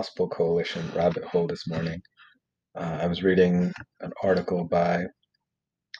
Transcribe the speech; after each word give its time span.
Gospel 0.00 0.30
Coalition 0.30 0.90
rabbit 0.96 1.24
hole 1.24 1.46
this 1.46 1.68
morning. 1.68 2.00
Uh, 2.74 3.00
I 3.02 3.06
was 3.06 3.22
reading 3.22 3.70
an 4.00 4.10
article 4.22 4.64
by 4.64 5.04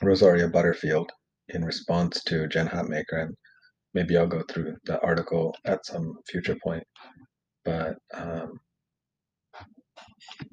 Rosaria 0.01 0.48
Butterfield 0.48 1.12
in 1.51 1.62
response 1.62 2.25
to 2.25 2.48
Jen 2.48 2.66
Hatmaker, 2.66 3.25
and 3.25 3.37
maybe 3.93 4.16
I'll 4.16 4.27
go 4.27 4.43
through 4.48 4.75
the 4.87 4.98
article 5.02 5.55
at 5.66 5.84
some 5.84 6.15
future 6.27 6.57
point. 6.65 6.83
But, 7.66 7.98
um, 8.15 8.59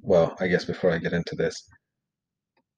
well, 0.02 0.36
I 0.42 0.48
guess 0.48 0.66
before 0.66 0.92
I 0.92 0.98
get 0.98 1.14
into 1.14 1.38
this, 1.38 1.56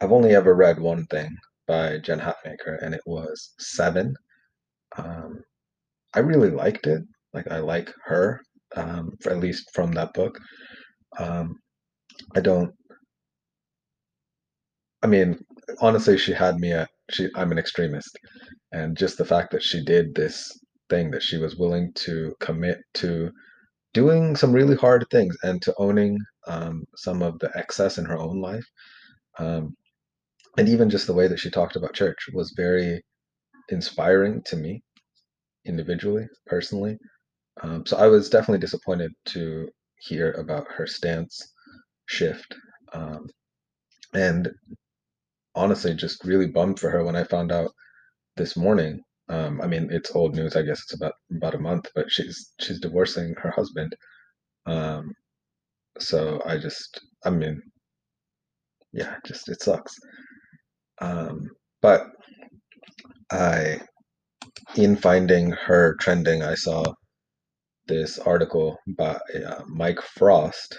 I've 0.02 0.12
only 0.12 0.36
ever 0.36 0.54
read 0.54 0.80
one 0.80 1.08
thing 1.08 1.36
by 1.68 1.98
Jen 1.98 2.20
Hatmaker, 2.20 2.78
and 2.84 2.94
it 2.94 3.02
was 3.08 3.56
Seven. 3.58 4.14
Um, 4.98 5.42
I 6.14 6.20
really 6.20 6.52
liked 6.52 6.86
it. 6.86 7.02
Like, 7.34 7.52
I 7.52 7.58
like 7.58 7.92
her, 8.06 8.40
um, 8.76 9.12
at 9.26 9.40
least 9.40 9.72
from 9.74 9.92
that 9.94 10.14
book. 10.14 10.40
Um, 11.18 11.60
I 12.36 12.42
don't. 12.42 12.74
I 15.02 15.08
mean, 15.08 15.40
honestly, 15.82 16.18
she 16.18 16.34
had 16.34 16.58
me 16.58 16.74
at 16.74 16.90
she. 17.12 17.30
I'm 17.36 17.52
an 17.52 17.58
extremist, 17.60 18.18
and 18.72 18.98
just 18.98 19.18
the 19.18 19.26
fact 19.26 19.52
that 19.52 19.64
she 19.64 19.84
did 19.84 20.14
this 20.16 20.52
thing 20.90 21.12
that 21.12 21.24
she 21.24 21.38
was 21.38 21.56
willing 21.58 21.92
to 21.94 22.34
commit 22.40 22.80
to 22.96 23.32
doing 23.94 24.36
some 24.36 24.54
really 24.54 24.76
hard 24.76 25.06
things 25.12 25.36
and 25.44 25.62
to 25.64 25.74
owning 25.78 26.18
um, 26.48 26.86
some 26.96 27.22
of 27.22 27.40
the 27.40 27.52
excess 27.56 27.98
in 27.98 28.06
her 28.06 28.18
own 28.18 28.42
life, 28.42 28.66
um, 29.40 29.76
and 30.58 30.70
even 30.70 30.90
just 30.90 31.08
the 31.08 31.14
way 31.14 31.28
that 31.28 31.40
she 31.40 31.50
talked 31.50 31.76
about 31.76 31.94
church 31.94 32.18
was 32.34 32.54
very 32.58 33.04
inspiring 33.70 34.42
to 34.46 34.56
me 34.58 34.82
individually, 35.66 36.28
personally. 36.48 36.98
Um, 37.62 37.86
so 37.86 37.98
I 37.98 38.08
was 38.08 38.30
definitely 38.30 38.60
disappointed 38.60 39.12
to 39.28 39.70
hear 39.98 40.32
about 40.34 40.68
her 40.72 40.88
stance 40.88 41.54
shift. 42.08 42.56
Um, 42.94 43.28
and 44.14 44.50
honestly, 45.56 45.94
just 45.94 46.24
really 46.24 46.48
bummed 46.48 46.80
for 46.80 46.90
her 46.90 47.04
when 47.04 47.16
I 47.16 47.24
found 47.24 47.52
out 47.52 47.72
this 48.38 48.58
morning. 48.58 49.02
Um, 49.30 49.62
I 49.62 49.68
mean, 49.68 49.90
it's 49.92 50.16
old 50.16 50.36
news. 50.36 50.56
I 50.56 50.64
guess 50.64 50.82
it's 50.84 50.94
about 50.96 51.14
about 51.36 51.56
a 51.56 51.60
month, 51.60 51.88
but 51.96 52.12
she's 52.12 52.54
she's 52.62 52.80
divorcing 52.82 53.36
her 53.40 53.52
husband. 53.52 53.96
Um, 54.66 55.14
so 56.00 56.42
I 56.46 56.58
just, 56.58 57.02
I 57.26 57.32
mean, 57.32 57.62
yeah, 58.92 59.16
just 59.26 59.50
it 59.50 59.62
sucks. 59.62 59.96
Um, 61.02 61.50
but 61.82 62.08
I, 63.32 63.82
in 64.76 64.96
finding 64.96 65.52
her 65.52 65.96
trending, 65.98 66.44
I 66.44 66.56
saw 66.56 66.84
this 67.90 68.20
article 68.20 68.78
by 68.88 69.20
uh, 69.48 69.64
Mike 69.68 70.00
Frost, 70.00 70.78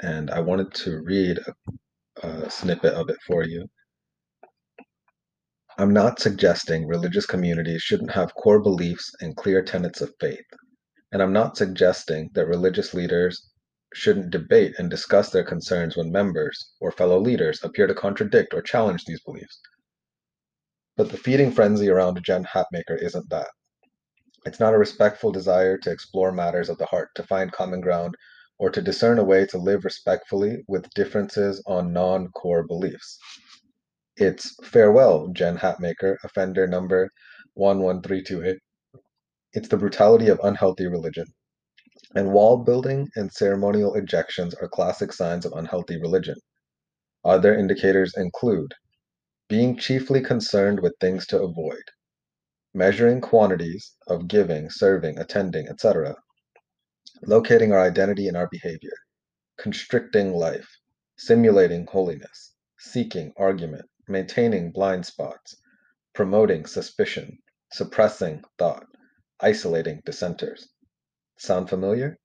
and 0.00 0.30
I 0.30 0.38
wanted 0.38 0.72
to 0.74 1.02
read 1.02 1.40
a, 2.22 2.28
a 2.28 2.48
snippet 2.48 2.94
of 2.94 3.10
it 3.10 3.16
for 3.26 3.42
you. 3.42 3.66
I'm 5.76 5.92
not 5.92 6.20
suggesting 6.20 6.86
religious 6.86 7.26
communities 7.26 7.82
shouldn't 7.82 8.12
have 8.12 8.32
core 8.36 8.60
beliefs 8.60 9.10
and 9.20 9.36
clear 9.36 9.60
tenets 9.60 10.00
of 10.00 10.14
faith. 10.20 10.46
And 11.10 11.20
I'm 11.20 11.32
not 11.32 11.56
suggesting 11.56 12.30
that 12.34 12.46
religious 12.46 12.94
leaders 12.94 13.50
shouldn't 13.92 14.30
debate 14.30 14.74
and 14.78 14.88
discuss 14.88 15.30
their 15.30 15.44
concerns 15.44 15.96
when 15.96 16.12
members 16.12 16.74
or 16.80 16.92
fellow 16.92 17.18
leaders 17.18 17.58
appear 17.64 17.88
to 17.88 17.94
contradict 17.94 18.54
or 18.54 18.62
challenge 18.62 19.04
these 19.04 19.22
beliefs. 19.22 19.60
But 20.96 21.10
the 21.10 21.18
feeding 21.18 21.50
frenzy 21.50 21.90
around 21.90 22.18
a 22.18 22.20
Jen 22.20 22.44
Hatmaker 22.44 23.02
isn't 23.02 23.28
that. 23.30 23.48
It's 24.46 24.60
not 24.60 24.74
a 24.74 24.78
respectful 24.78 25.32
desire 25.32 25.76
to 25.78 25.90
explore 25.90 26.30
matters 26.30 26.68
of 26.68 26.78
the 26.78 26.86
heart, 26.86 27.08
to 27.16 27.24
find 27.24 27.50
common 27.50 27.80
ground, 27.80 28.14
or 28.60 28.70
to 28.70 28.80
discern 28.80 29.18
a 29.18 29.24
way 29.24 29.44
to 29.46 29.58
live 29.58 29.84
respectfully 29.84 30.62
with 30.68 30.88
differences 30.94 31.60
on 31.66 31.92
non 31.92 32.28
core 32.28 32.62
beliefs. 32.62 33.18
It's 34.16 34.54
farewell, 34.64 35.28
Jen 35.32 35.58
Hatmaker, 35.58 36.18
offender 36.22 36.68
number 36.68 37.10
11328. 37.56 38.58
It's 39.52 39.68
the 39.68 39.76
brutality 39.76 40.28
of 40.28 40.38
unhealthy 40.44 40.86
religion. 40.86 41.26
And 42.14 42.32
wall 42.32 42.58
building 42.58 43.08
and 43.16 43.32
ceremonial 43.32 43.94
ejections 43.94 44.54
are 44.62 44.68
classic 44.68 45.12
signs 45.12 45.44
of 45.44 45.54
unhealthy 45.56 46.00
religion. 46.00 46.36
Other 47.24 47.52
indicators 47.52 48.14
include 48.16 48.74
being 49.48 49.76
chiefly 49.76 50.20
concerned 50.20 50.78
with 50.78 50.94
things 51.00 51.26
to 51.26 51.42
avoid, 51.42 51.82
measuring 52.76 53.22
quantities 53.22 53.94
of 54.06 54.28
giving, 54.28 54.68
serving, 54.68 55.18
attending, 55.18 55.66
etc., 55.66 56.14
locating 57.22 57.72
our 57.72 57.80
identity 57.80 58.28
in 58.28 58.36
our 58.36 58.48
behavior, 58.52 58.92
constricting 59.56 60.34
life, 60.34 60.68
simulating 61.16 61.86
holiness, 61.86 62.52
seeking 62.78 63.32
argument, 63.38 63.86
maintaining 64.08 64.70
blind 64.70 65.06
spots, 65.06 65.56
promoting 66.14 66.66
suspicion, 66.66 67.38
suppressing 67.72 68.42
thought, 68.58 68.84
isolating 69.40 70.02
dissenters. 70.04 70.68
Sound 71.38 71.70
familiar? 71.70 72.18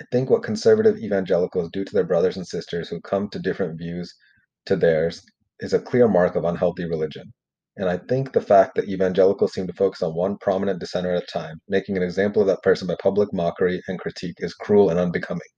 I 0.00 0.04
think 0.10 0.30
what 0.30 0.42
conservative 0.42 0.96
evangelicals 0.96 1.68
do 1.74 1.84
to 1.84 1.92
their 1.92 2.04
brothers 2.04 2.38
and 2.38 2.46
sisters 2.46 2.88
who 2.88 3.02
come 3.02 3.28
to 3.28 3.38
different 3.38 3.76
views 3.76 4.14
to 4.64 4.76
theirs 4.76 5.22
is 5.58 5.74
a 5.74 5.78
clear 5.78 6.08
mark 6.08 6.36
of 6.36 6.44
unhealthy 6.44 6.86
religion. 6.86 7.34
And 7.80 7.88
I 7.88 7.96
think 7.96 8.34
the 8.34 8.42
fact 8.42 8.74
that 8.74 8.90
evangelicals 8.90 9.54
seem 9.54 9.66
to 9.66 9.72
focus 9.72 10.02
on 10.02 10.14
one 10.14 10.36
prominent 10.36 10.80
dissenter 10.80 11.14
at 11.14 11.22
a 11.22 11.26
time, 11.26 11.62
making 11.66 11.96
an 11.96 12.02
example 12.02 12.42
of 12.42 12.48
that 12.48 12.62
person 12.62 12.86
by 12.86 12.94
public 13.02 13.32
mockery 13.32 13.80
and 13.88 13.98
critique, 13.98 14.36
is 14.40 14.52
cruel 14.52 14.90
and 14.90 15.00
unbecoming. 15.00 15.48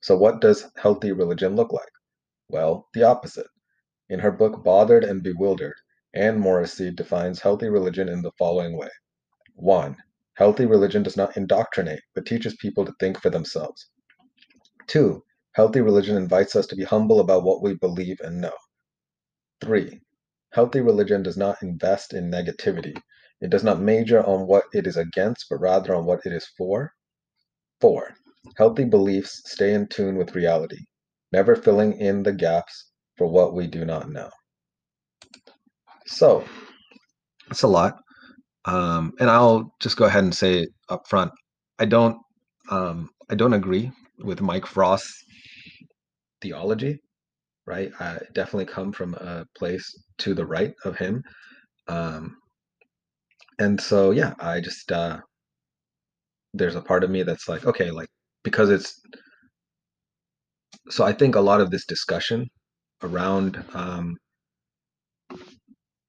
So, 0.00 0.16
what 0.16 0.40
does 0.40 0.66
healthy 0.76 1.12
religion 1.12 1.54
look 1.54 1.72
like? 1.72 1.88
Well, 2.48 2.88
the 2.94 3.04
opposite. 3.04 3.46
In 4.08 4.18
her 4.18 4.32
book 4.32 4.64
Bothered 4.64 5.04
and 5.04 5.22
Bewildered, 5.22 5.76
Ann 6.14 6.40
Morisy 6.40 6.90
defines 6.90 7.38
healthy 7.38 7.68
religion 7.68 8.08
in 8.08 8.22
the 8.22 8.32
following 8.36 8.76
way 8.76 8.90
1. 9.54 9.96
Healthy 10.34 10.66
religion 10.66 11.04
does 11.04 11.16
not 11.16 11.36
indoctrinate, 11.36 12.02
but 12.16 12.26
teaches 12.26 12.56
people 12.56 12.84
to 12.84 12.94
think 12.98 13.20
for 13.20 13.30
themselves. 13.30 13.88
2. 14.88 15.22
Healthy 15.52 15.80
religion 15.80 16.16
invites 16.16 16.56
us 16.56 16.66
to 16.66 16.74
be 16.74 16.82
humble 16.82 17.20
about 17.20 17.44
what 17.44 17.62
we 17.62 17.74
believe 17.74 18.18
and 18.20 18.40
know. 18.40 18.56
3. 19.60 20.00
Healthy 20.52 20.80
religion 20.80 21.22
does 21.22 21.36
not 21.36 21.62
invest 21.62 22.12
in 22.12 22.30
negativity. 22.30 22.94
It 23.40 23.50
does 23.50 23.64
not 23.64 23.80
major 23.80 24.22
on 24.24 24.46
what 24.46 24.64
it 24.72 24.86
is 24.86 24.96
against, 24.96 25.46
but 25.48 25.60
rather 25.60 25.94
on 25.94 26.04
what 26.04 26.20
it 26.24 26.32
is 26.32 26.46
for. 26.58 26.92
4. 27.80 28.14
Healthy 28.56 28.84
beliefs 28.84 29.42
stay 29.46 29.72
in 29.72 29.88
tune 29.88 30.16
with 30.16 30.34
reality, 30.34 30.78
never 31.32 31.56
filling 31.56 31.98
in 31.98 32.22
the 32.22 32.32
gaps 32.32 32.90
for 33.16 33.26
what 33.26 33.54
we 33.54 33.66
do 33.66 33.84
not 33.84 34.10
know. 34.10 34.30
So, 36.06 36.44
it's 37.50 37.62
a 37.62 37.68
lot. 37.68 37.96
Um, 38.64 39.12
and 39.18 39.30
I'll 39.30 39.74
just 39.80 39.96
go 39.96 40.04
ahead 40.04 40.24
and 40.24 40.34
say 40.34 40.68
up 40.88 41.08
front, 41.08 41.32
I 41.78 41.86
don't, 41.86 42.18
um, 42.70 43.10
I 43.30 43.34
don't 43.34 43.54
agree 43.54 43.90
with 44.18 44.40
Mike 44.40 44.66
Frost's 44.66 45.24
theology. 46.40 47.00
Right, 47.66 47.92
I 48.00 48.18
definitely 48.34 48.66
come 48.66 48.92
from 48.92 49.14
a 49.14 49.46
place 49.56 49.86
to 50.18 50.34
the 50.34 50.44
right 50.46 50.74
of 50.84 50.96
him, 50.96 51.22
um, 51.88 52.36
and 53.58 53.80
so 53.80 54.10
yeah, 54.10 54.34
I 54.40 54.60
just 54.60 54.90
uh, 54.92 55.20
there's 56.54 56.74
a 56.74 56.82
part 56.82 57.04
of 57.04 57.10
me 57.10 57.22
that's 57.22 57.48
like, 57.48 57.64
okay, 57.66 57.90
like 57.90 58.08
because 58.44 58.70
it's 58.70 59.00
so 60.90 61.04
I 61.04 61.12
think 61.12 61.34
a 61.34 61.40
lot 61.40 61.60
of 61.60 61.70
this 61.70 61.86
discussion 61.86 62.48
around 63.02 63.64
um, 63.74 64.16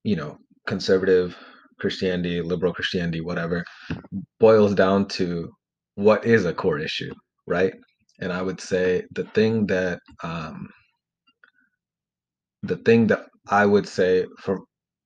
you 0.04 0.16
know 0.16 0.38
conservative 0.68 1.38
Christianity, 1.80 2.42
liberal 2.42 2.74
Christianity, 2.74 3.22
whatever, 3.22 3.64
boils 4.40 4.76
down 4.76 5.08
to 5.10 5.52
what 5.96 6.26
is 6.26 6.46
a 6.46 6.54
core 6.54 6.80
issue, 6.80 7.14
right? 7.48 7.74
And 8.22 8.32
I 8.32 8.42
would 8.42 8.62
say 8.62 9.04
the 9.12 9.26
thing 9.26 9.68
that 9.68 10.00
um, 10.24 10.70
the 12.64 12.78
thing 12.78 13.08
that 13.08 13.28
I 13.50 13.66
would 13.66 13.88
say 13.88 14.26
for 14.40 14.62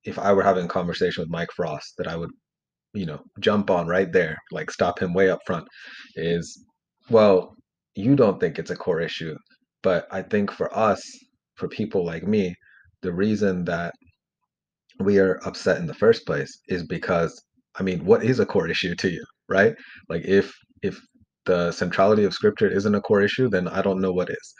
if 0.06 0.18
I 0.20 0.32
were 0.34 0.44
having 0.44 0.66
a 0.66 0.70
conversation 0.70 1.22
with 1.22 1.30
Mike 1.32 1.50
Frost 1.56 1.96
that 1.98 2.08
I 2.08 2.16
would, 2.16 2.30
you 2.94 3.06
know, 3.06 3.22
jump 3.40 3.70
on 3.70 3.88
right 3.88 4.12
there, 4.12 4.38
like 4.52 4.72
stop 4.72 5.00
him 5.00 5.14
way 5.14 5.30
up 5.30 5.40
front, 5.46 5.68
is 6.16 6.64
well, 7.10 7.56
you 7.96 8.16
don't 8.16 8.40
think 8.40 8.60
it's 8.60 8.72
a 8.72 8.76
core 8.76 9.02
issue, 9.02 9.36
but 9.84 10.08
I 10.12 10.22
think 10.22 10.52
for 10.52 10.76
us, 10.78 11.02
for 11.56 11.68
people 11.68 12.06
like 12.06 12.24
me, 12.24 12.56
the 13.02 13.14
reason 13.14 13.66
that 13.66 13.94
we 15.00 15.20
are 15.20 15.40
upset 15.46 15.78
in 15.80 15.86
the 15.88 15.94
first 15.94 16.26
place 16.26 16.60
is 16.68 16.86
because 16.86 17.42
I 17.80 17.84
mean, 17.84 18.04
what 18.06 18.24
is 18.24 18.40
a 18.40 18.46
core 18.46 18.68
issue 18.68 18.96
to 18.96 19.10
you, 19.10 19.24
right? 19.50 19.76
Like 20.10 20.24
if 20.26 20.54
if 20.84 21.00
the 21.46 21.72
centrality 21.72 22.24
of 22.26 22.34
scripture 22.34 22.68
isn't 22.70 22.96
a 22.96 23.02
core 23.02 23.22
issue, 23.22 23.50
then 23.50 23.68
I 23.68 23.82
don't 23.82 24.02
know 24.02 24.12
what 24.12 24.30
is. 24.30 24.54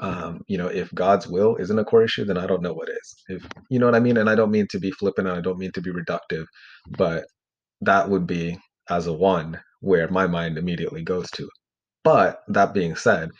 Um, 0.00 0.42
you 0.48 0.56
know, 0.58 0.66
if 0.68 0.94
God's 0.94 1.28
will 1.28 1.56
isn't 1.56 1.78
a 1.78 1.84
core 1.84 2.02
issue, 2.02 2.24
then 2.24 2.38
I 2.38 2.46
don't 2.46 2.62
know 2.62 2.72
what 2.72 2.88
is. 2.88 3.14
If 3.28 3.46
you 3.68 3.78
know 3.78 3.86
what 3.86 3.94
I 3.94 4.00
mean, 4.00 4.16
and 4.16 4.30
I 4.30 4.34
don't 4.34 4.50
mean 4.50 4.66
to 4.70 4.80
be 4.80 4.90
flippant 4.92 5.28
and 5.28 5.36
I 5.36 5.42
don't 5.42 5.58
mean 5.58 5.72
to 5.72 5.82
be 5.82 5.92
reductive, 5.92 6.46
but 6.96 7.24
that 7.82 8.08
would 8.08 8.26
be 8.26 8.58
as 8.88 9.06
a 9.06 9.12
one 9.12 9.60
where 9.80 10.08
my 10.08 10.26
mind 10.26 10.58
immediately 10.58 11.02
goes 11.02 11.30
to. 11.32 11.48
But 12.04 12.40
that 12.48 12.74
being 12.74 12.96
said, 12.96 13.30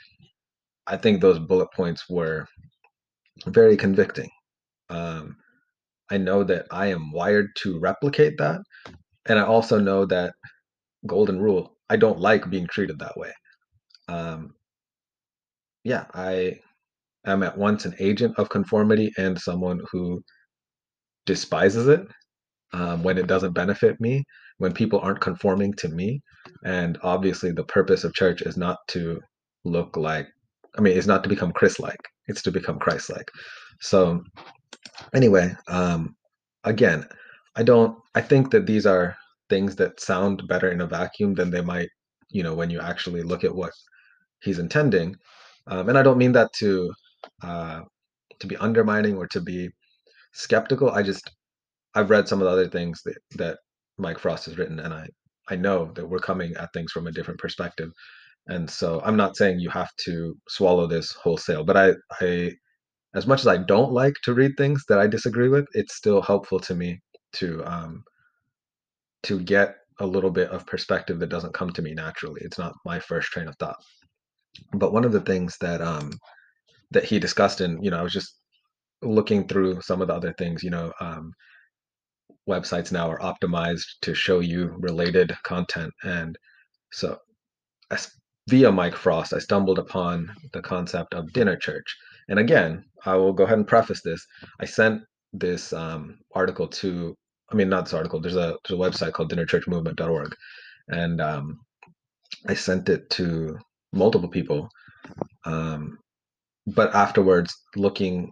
I 0.86 0.96
think 0.96 1.20
those 1.20 1.38
bullet 1.38 1.68
points 1.74 2.08
were 2.10 2.46
very 3.46 3.76
convicting. 3.76 4.28
Um, 4.90 5.36
I 6.10 6.18
know 6.18 6.44
that 6.44 6.66
I 6.70 6.88
am 6.88 7.12
wired 7.12 7.48
to 7.58 7.78
replicate 7.78 8.36
that. 8.38 8.60
And 9.26 9.38
I 9.38 9.44
also 9.44 9.78
know 9.78 10.04
that 10.06 10.34
golden 11.06 11.40
rule, 11.40 11.76
I 11.88 11.96
don't 11.96 12.20
like 12.20 12.50
being 12.50 12.66
treated 12.66 12.98
that 12.98 13.16
way. 13.16 13.32
Um, 14.08 14.54
yeah, 15.84 16.04
I 16.14 16.58
am 17.26 17.42
at 17.42 17.56
once 17.56 17.84
an 17.84 17.94
agent 17.98 18.38
of 18.38 18.48
conformity 18.48 19.12
and 19.18 19.38
someone 19.38 19.80
who 19.90 20.22
despises 21.26 21.88
it 21.88 22.06
um, 22.72 23.02
when 23.02 23.18
it 23.18 23.26
doesn't 23.26 23.52
benefit 23.52 24.00
me, 24.00 24.24
when 24.58 24.72
people 24.72 25.00
aren't 25.00 25.20
conforming 25.20 25.72
to 25.74 25.88
me. 25.88 26.20
And 26.64 26.98
obviously, 27.02 27.52
the 27.52 27.64
purpose 27.64 28.04
of 28.04 28.14
church 28.14 28.42
is 28.42 28.56
not 28.56 28.78
to 28.88 29.20
look 29.64 29.96
like, 29.96 30.28
I 30.76 30.80
mean, 30.80 30.96
it's 30.96 31.06
not 31.06 31.22
to 31.22 31.28
become 31.28 31.52
Chris 31.52 31.78
like, 31.78 32.00
it's 32.28 32.42
to 32.42 32.52
become 32.52 32.78
Christ 32.78 33.10
like. 33.10 33.30
So, 33.80 34.22
anyway, 35.14 35.54
um, 35.68 36.14
again, 36.64 37.06
I 37.56 37.62
don't, 37.62 37.98
I 38.14 38.20
think 38.20 38.50
that 38.50 38.66
these 38.66 38.86
are 38.86 39.16
things 39.48 39.76
that 39.76 40.00
sound 40.00 40.46
better 40.46 40.70
in 40.70 40.80
a 40.80 40.86
vacuum 40.86 41.34
than 41.34 41.50
they 41.50 41.60
might, 41.60 41.88
you 42.30 42.42
know, 42.42 42.54
when 42.54 42.70
you 42.70 42.80
actually 42.80 43.22
look 43.22 43.44
at 43.44 43.54
what 43.54 43.72
he's 44.42 44.58
intending. 44.58 45.16
Um, 45.70 45.88
and 45.88 45.98
I 45.98 46.02
don't 46.04 46.18
mean 46.18 46.32
that 46.32 46.52
to, 46.58 46.92
uh, 47.42 47.82
to 48.40 48.46
be 48.48 48.56
undermining 48.58 49.16
or 49.16 49.26
to 49.28 49.40
be 49.40 49.70
skeptical. 50.34 50.90
I 50.90 51.02
just 51.02 51.30
I've 51.94 52.10
read 52.10 52.28
some 52.28 52.40
of 52.40 52.46
the 52.46 52.52
other 52.52 52.68
things 52.68 53.02
that 53.04 53.18
that 53.36 53.58
Mike 53.98 54.18
Frost 54.18 54.46
has 54.46 54.58
written, 54.58 54.80
and 54.80 54.94
I 54.94 55.08
I 55.50 55.56
know 55.56 55.92
that 55.94 56.06
we're 56.06 56.20
coming 56.20 56.54
at 56.56 56.72
things 56.72 56.92
from 56.92 57.06
a 57.06 57.12
different 57.12 57.40
perspective. 57.40 57.90
And 58.48 58.70
so 58.70 59.00
I'm 59.04 59.16
not 59.16 59.36
saying 59.36 59.60
you 59.60 59.70
have 59.70 59.90
to 60.06 60.36
swallow 60.48 60.86
this 60.86 61.12
wholesale, 61.12 61.64
but 61.64 61.76
I 61.76 61.94
I 62.20 62.52
as 63.14 63.26
much 63.26 63.40
as 63.40 63.48
I 63.48 63.58
don't 63.58 63.92
like 63.92 64.14
to 64.24 64.34
read 64.34 64.52
things 64.56 64.84
that 64.88 65.00
I 65.00 65.06
disagree 65.08 65.48
with, 65.48 65.66
it's 65.74 65.96
still 65.96 66.22
helpful 66.22 66.60
to 66.60 66.74
me 66.74 67.00
to 67.34 67.64
um 67.66 68.04
to 69.24 69.40
get 69.40 69.76
a 70.00 70.06
little 70.06 70.30
bit 70.30 70.50
of 70.50 70.66
perspective 70.66 71.18
that 71.20 71.28
doesn't 71.28 71.54
come 71.54 71.70
to 71.72 71.82
me 71.82 71.94
naturally. 71.94 72.40
It's 72.44 72.58
not 72.58 72.74
my 72.84 72.98
first 73.00 73.28
train 73.30 73.48
of 73.48 73.56
thought. 73.56 73.76
But 74.72 74.92
one 74.92 75.04
of 75.04 75.12
the 75.12 75.20
things 75.20 75.56
that 75.60 75.80
um 75.80 76.12
that 76.90 77.04
he 77.04 77.18
discussed 77.18 77.60
and 77.60 77.84
you 77.84 77.90
know, 77.90 77.98
I 77.98 78.02
was 78.02 78.12
just 78.12 78.36
looking 79.02 79.46
through 79.48 79.80
some 79.82 80.02
of 80.02 80.08
the 80.08 80.14
other 80.14 80.34
things, 80.38 80.62
you 80.62 80.70
know, 80.70 80.92
um 81.00 81.32
websites 82.48 82.92
now 82.92 83.10
are 83.10 83.18
optimized 83.20 83.86
to 84.02 84.14
show 84.14 84.40
you 84.40 84.74
related 84.78 85.32
content. 85.44 85.92
And 86.02 86.36
so, 86.92 87.18
as, 87.90 88.10
via 88.48 88.72
Mike 88.72 88.96
Frost, 88.96 89.32
I 89.32 89.38
stumbled 89.38 89.78
upon 89.78 90.34
the 90.52 90.62
concept 90.62 91.14
of 91.14 91.32
dinner 91.32 91.56
church. 91.56 91.96
And 92.28 92.38
again, 92.38 92.84
I 93.06 93.14
will 93.16 93.32
go 93.32 93.44
ahead 93.44 93.58
and 93.58 93.66
preface 93.66 94.02
this. 94.02 94.24
I 94.60 94.64
sent 94.64 95.02
this 95.32 95.72
um, 95.72 96.18
article 96.34 96.66
to, 96.68 97.14
I 97.52 97.54
mean, 97.54 97.68
not 97.68 97.84
this 97.84 97.94
article, 97.94 98.20
there's 98.20 98.36
a, 98.36 98.56
there's 98.66 98.78
a 98.78 98.82
website 98.82 99.12
called 99.12 99.32
dinnerchurchmovement.org. 99.32 100.34
And 100.88 101.20
um, 101.20 101.60
I 102.48 102.54
sent 102.54 102.88
it 102.88 103.08
to 103.10 103.58
multiple 103.92 104.28
people. 104.28 104.68
Um, 105.44 105.98
but 106.66 106.94
afterwards, 106.94 107.54
looking, 107.76 108.30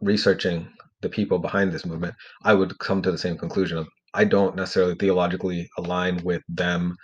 researching 0.00 0.68
the 1.02 1.08
people 1.08 1.38
behind 1.38 1.72
this 1.72 1.84
movement, 1.84 2.14
I 2.44 2.54
would 2.54 2.78
come 2.78 3.02
to 3.02 3.12
the 3.12 3.18
same 3.18 3.36
conclusion 3.36 3.78
of 3.78 3.88
I 4.14 4.24
don't 4.24 4.56
necessarily 4.56 4.94
theologically 4.94 5.68
align 5.76 6.22
with 6.24 6.42
them 6.48 6.94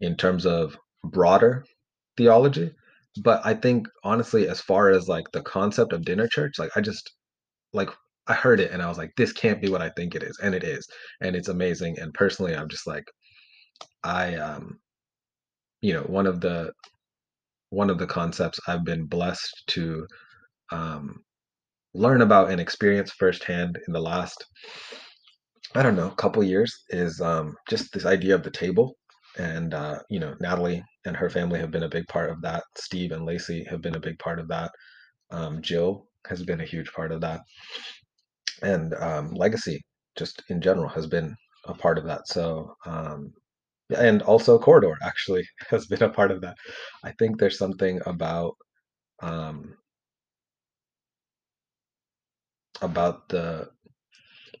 in 0.00 0.16
terms 0.16 0.44
of 0.46 0.76
broader 1.04 1.64
theology. 2.16 2.72
But 3.22 3.40
I 3.44 3.54
think 3.54 3.88
honestly, 4.04 4.48
as 4.48 4.60
far 4.60 4.90
as 4.90 5.08
like 5.08 5.24
the 5.32 5.42
concept 5.42 5.92
of 5.92 6.04
dinner 6.04 6.28
church, 6.28 6.58
like 6.58 6.70
I 6.76 6.80
just 6.80 7.10
like 7.72 7.88
I 8.26 8.34
heard 8.34 8.60
it 8.60 8.72
and 8.72 8.82
I 8.82 8.88
was 8.88 8.98
like, 8.98 9.12
this 9.16 9.32
can't 9.32 9.62
be 9.62 9.70
what 9.70 9.80
I 9.80 9.90
think 9.90 10.14
it 10.14 10.22
is. 10.22 10.38
And 10.42 10.54
it 10.54 10.64
is. 10.64 10.86
And 11.20 11.36
it's 11.36 11.48
amazing. 11.48 11.98
And 11.98 12.12
personally, 12.12 12.54
I'm 12.54 12.68
just 12.68 12.86
like, 12.86 13.04
I 14.02 14.34
um, 14.34 14.80
you 15.80 15.92
know, 15.94 16.02
one 16.02 16.26
of 16.26 16.40
the 16.40 16.72
one 17.70 17.90
of 17.90 17.98
the 17.98 18.06
concepts 18.06 18.60
I've 18.66 18.84
been 18.84 19.06
blessed 19.06 19.64
to 19.68 20.06
um 20.72 21.16
learn 21.94 22.22
about 22.22 22.50
and 22.50 22.60
experience 22.60 23.10
firsthand 23.12 23.78
in 23.86 23.92
the 23.92 24.00
last 24.00 24.44
I 25.74 25.82
don't 25.82 25.96
know, 25.96 26.10
couple 26.10 26.42
years 26.42 26.84
is 26.88 27.20
um, 27.20 27.54
just 27.68 27.92
this 27.92 28.06
idea 28.06 28.34
of 28.34 28.42
the 28.42 28.50
table. 28.50 28.96
And, 29.38 29.74
uh, 29.74 29.98
you 30.08 30.18
know, 30.18 30.34
Natalie 30.40 30.82
and 31.04 31.14
her 31.16 31.28
family 31.28 31.60
have 31.60 31.70
been 31.70 31.82
a 31.82 31.88
big 31.88 32.06
part 32.08 32.30
of 32.30 32.40
that. 32.42 32.64
Steve 32.78 33.12
and 33.12 33.26
Lacey 33.26 33.64
have 33.68 33.82
been 33.82 33.96
a 33.96 34.00
big 34.00 34.18
part 34.18 34.38
of 34.38 34.48
that. 34.48 34.70
Um, 35.30 35.60
Jill 35.60 36.08
has 36.28 36.42
been 36.42 36.62
a 36.62 36.64
huge 36.64 36.90
part 36.92 37.12
of 37.12 37.20
that. 37.20 37.40
And 38.62 38.94
um, 38.94 39.32
Legacy, 39.32 39.82
just 40.16 40.42
in 40.48 40.62
general, 40.62 40.88
has 40.88 41.06
been 41.06 41.36
a 41.66 41.74
part 41.74 41.98
of 41.98 42.04
that. 42.04 42.26
So, 42.26 42.74
um, 42.86 43.32
and 43.96 44.22
also 44.22 44.58
Corridor 44.58 44.96
actually 45.02 45.44
has 45.70 45.86
been 45.86 46.02
a 46.02 46.08
part 46.10 46.30
of 46.30 46.40
that. 46.42 46.56
I 47.04 47.12
think 47.18 47.38
there's 47.38 47.58
something 47.58 48.00
about 48.06 48.54
um, 49.22 49.76
about 52.82 53.28
the 53.28 53.68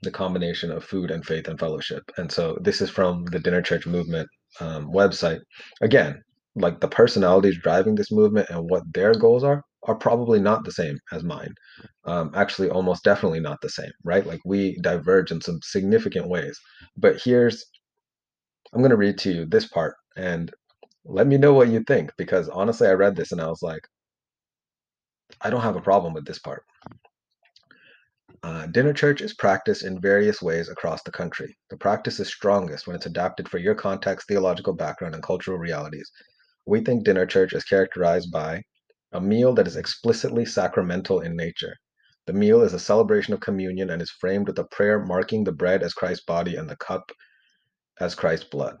the 0.02 0.10
combination 0.10 0.70
of 0.70 0.84
food 0.84 1.10
and 1.10 1.24
faith 1.24 1.48
and 1.48 1.58
fellowship. 1.58 2.02
And 2.18 2.30
so 2.30 2.58
this 2.62 2.80
is 2.80 2.90
from 2.90 3.24
the 3.26 3.38
Dinner 3.40 3.62
Church 3.62 3.86
Movement 3.86 4.28
um, 4.60 4.92
website. 4.92 5.40
Again, 5.80 6.22
like 6.54 6.80
the 6.80 6.88
personalities 6.88 7.58
driving 7.62 7.94
this 7.94 8.12
movement 8.12 8.48
and 8.50 8.68
what 8.70 8.82
their 8.94 9.12
goals 9.14 9.44
are 9.44 9.62
are 9.84 9.94
probably 9.96 10.40
not 10.40 10.64
the 10.64 10.72
same 10.72 10.98
as 11.12 11.24
mine. 11.24 11.54
Um, 12.04 12.30
actually, 12.34 12.70
almost 12.70 13.04
definitely 13.04 13.40
not 13.40 13.58
the 13.62 13.70
same, 13.70 13.90
right? 14.04 14.26
Like 14.26 14.40
we 14.44 14.78
diverge 14.82 15.30
in 15.32 15.40
some 15.40 15.60
significant 15.62 16.28
ways. 16.28 16.58
But 16.96 17.20
here's, 17.22 17.64
I'm 18.76 18.82
going 18.82 18.90
to 18.90 18.96
read 18.98 19.16
to 19.20 19.32
you 19.32 19.46
this 19.46 19.66
part 19.66 19.96
and 20.18 20.52
let 21.06 21.26
me 21.26 21.38
know 21.38 21.54
what 21.54 21.68
you 21.68 21.82
think 21.84 22.12
because 22.18 22.50
honestly, 22.50 22.86
I 22.86 22.92
read 22.92 23.16
this 23.16 23.32
and 23.32 23.40
I 23.40 23.46
was 23.46 23.62
like, 23.62 23.80
I 25.40 25.48
don't 25.48 25.62
have 25.62 25.76
a 25.76 25.80
problem 25.80 26.12
with 26.12 26.26
this 26.26 26.40
part. 26.40 26.62
Uh, 28.42 28.66
dinner 28.66 28.92
church 28.92 29.22
is 29.22 29.32
practiced 29.32 29.82
in 29.82 29.98
various 29.98 30.42
ways 30.42 30.68
across 30.68 31.02
the 31.04 31.10
country. 31.10 31.56
The 31.70 31.78
practice 31.78 32.20
is 32.20 32.28
strongest 32.28 32.86
when 32.86 32.94
it's 32.94 33.06
adapted 33.06 33.48
for 33.48 33.56
your 33.56 33.74
context, 33.74 34.28
theological 34.28 34.74
background, 34.74 35.14
and 35.14 35.22
cultural 35.22 35.56
realities. 35.56 36.10
We 36.66 36.82
think 36.82 37.02
dinner 37.02 37.24
church 37.24 37.54
is 37.54 37.64
characterized 37.64 38.30
by 38.30 38.62
a 39.12 39.22
meal 39.22 39.54
that 39.54 39.66
is 39.66 39.76
explicitly 39.76 40.44
sacramental 40.44 41.20
in 41.20 41.34
nature. 41.34 41.74
The 42.26 42.34
meal 42.34 42.60
is 42.60 42.74
a 42.74 42.78
celebration 42.78 43.32
of 43.32 43.40
communion 43.40 43.88
and 43.88 44.02
is 44.02 44.10
framed 44.10 44.48
with 44.48 44.58
a 44.58 44.64
prayer 44.64 45.02
marking 45.02 45.44
the 45.44 45.52
bread 45.52 45.82
as 45.82 45.94
Christ's 45.94 46.26
body 46.26 46.56
and 46.56 46.68
the 46.68 46.76
cup 46.76 47.10
as 48.00 48.14
Christ's 48.14 48.48
blood. 48.48 48.80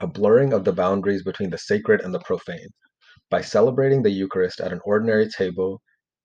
A 0.00 0.06
blurring 0.06 0.52
of 0.52 0.64
the 0.64 0.72
boundaries 0.72 1.22
between 1.22 1.50
the 1.50 1.58
sacred 1.58 2.00
and 2.00 2.12
the 2.12 2.20
profane. 2.20 2.68
By 3.30 3.40
celebrating 3.40 4.02
the 4.02 4.10
Eucharist 4.10 4.60
at 4.60 4.72
an 4.72 4.80
ordinary 4.84 5.28
table 5.28 5.80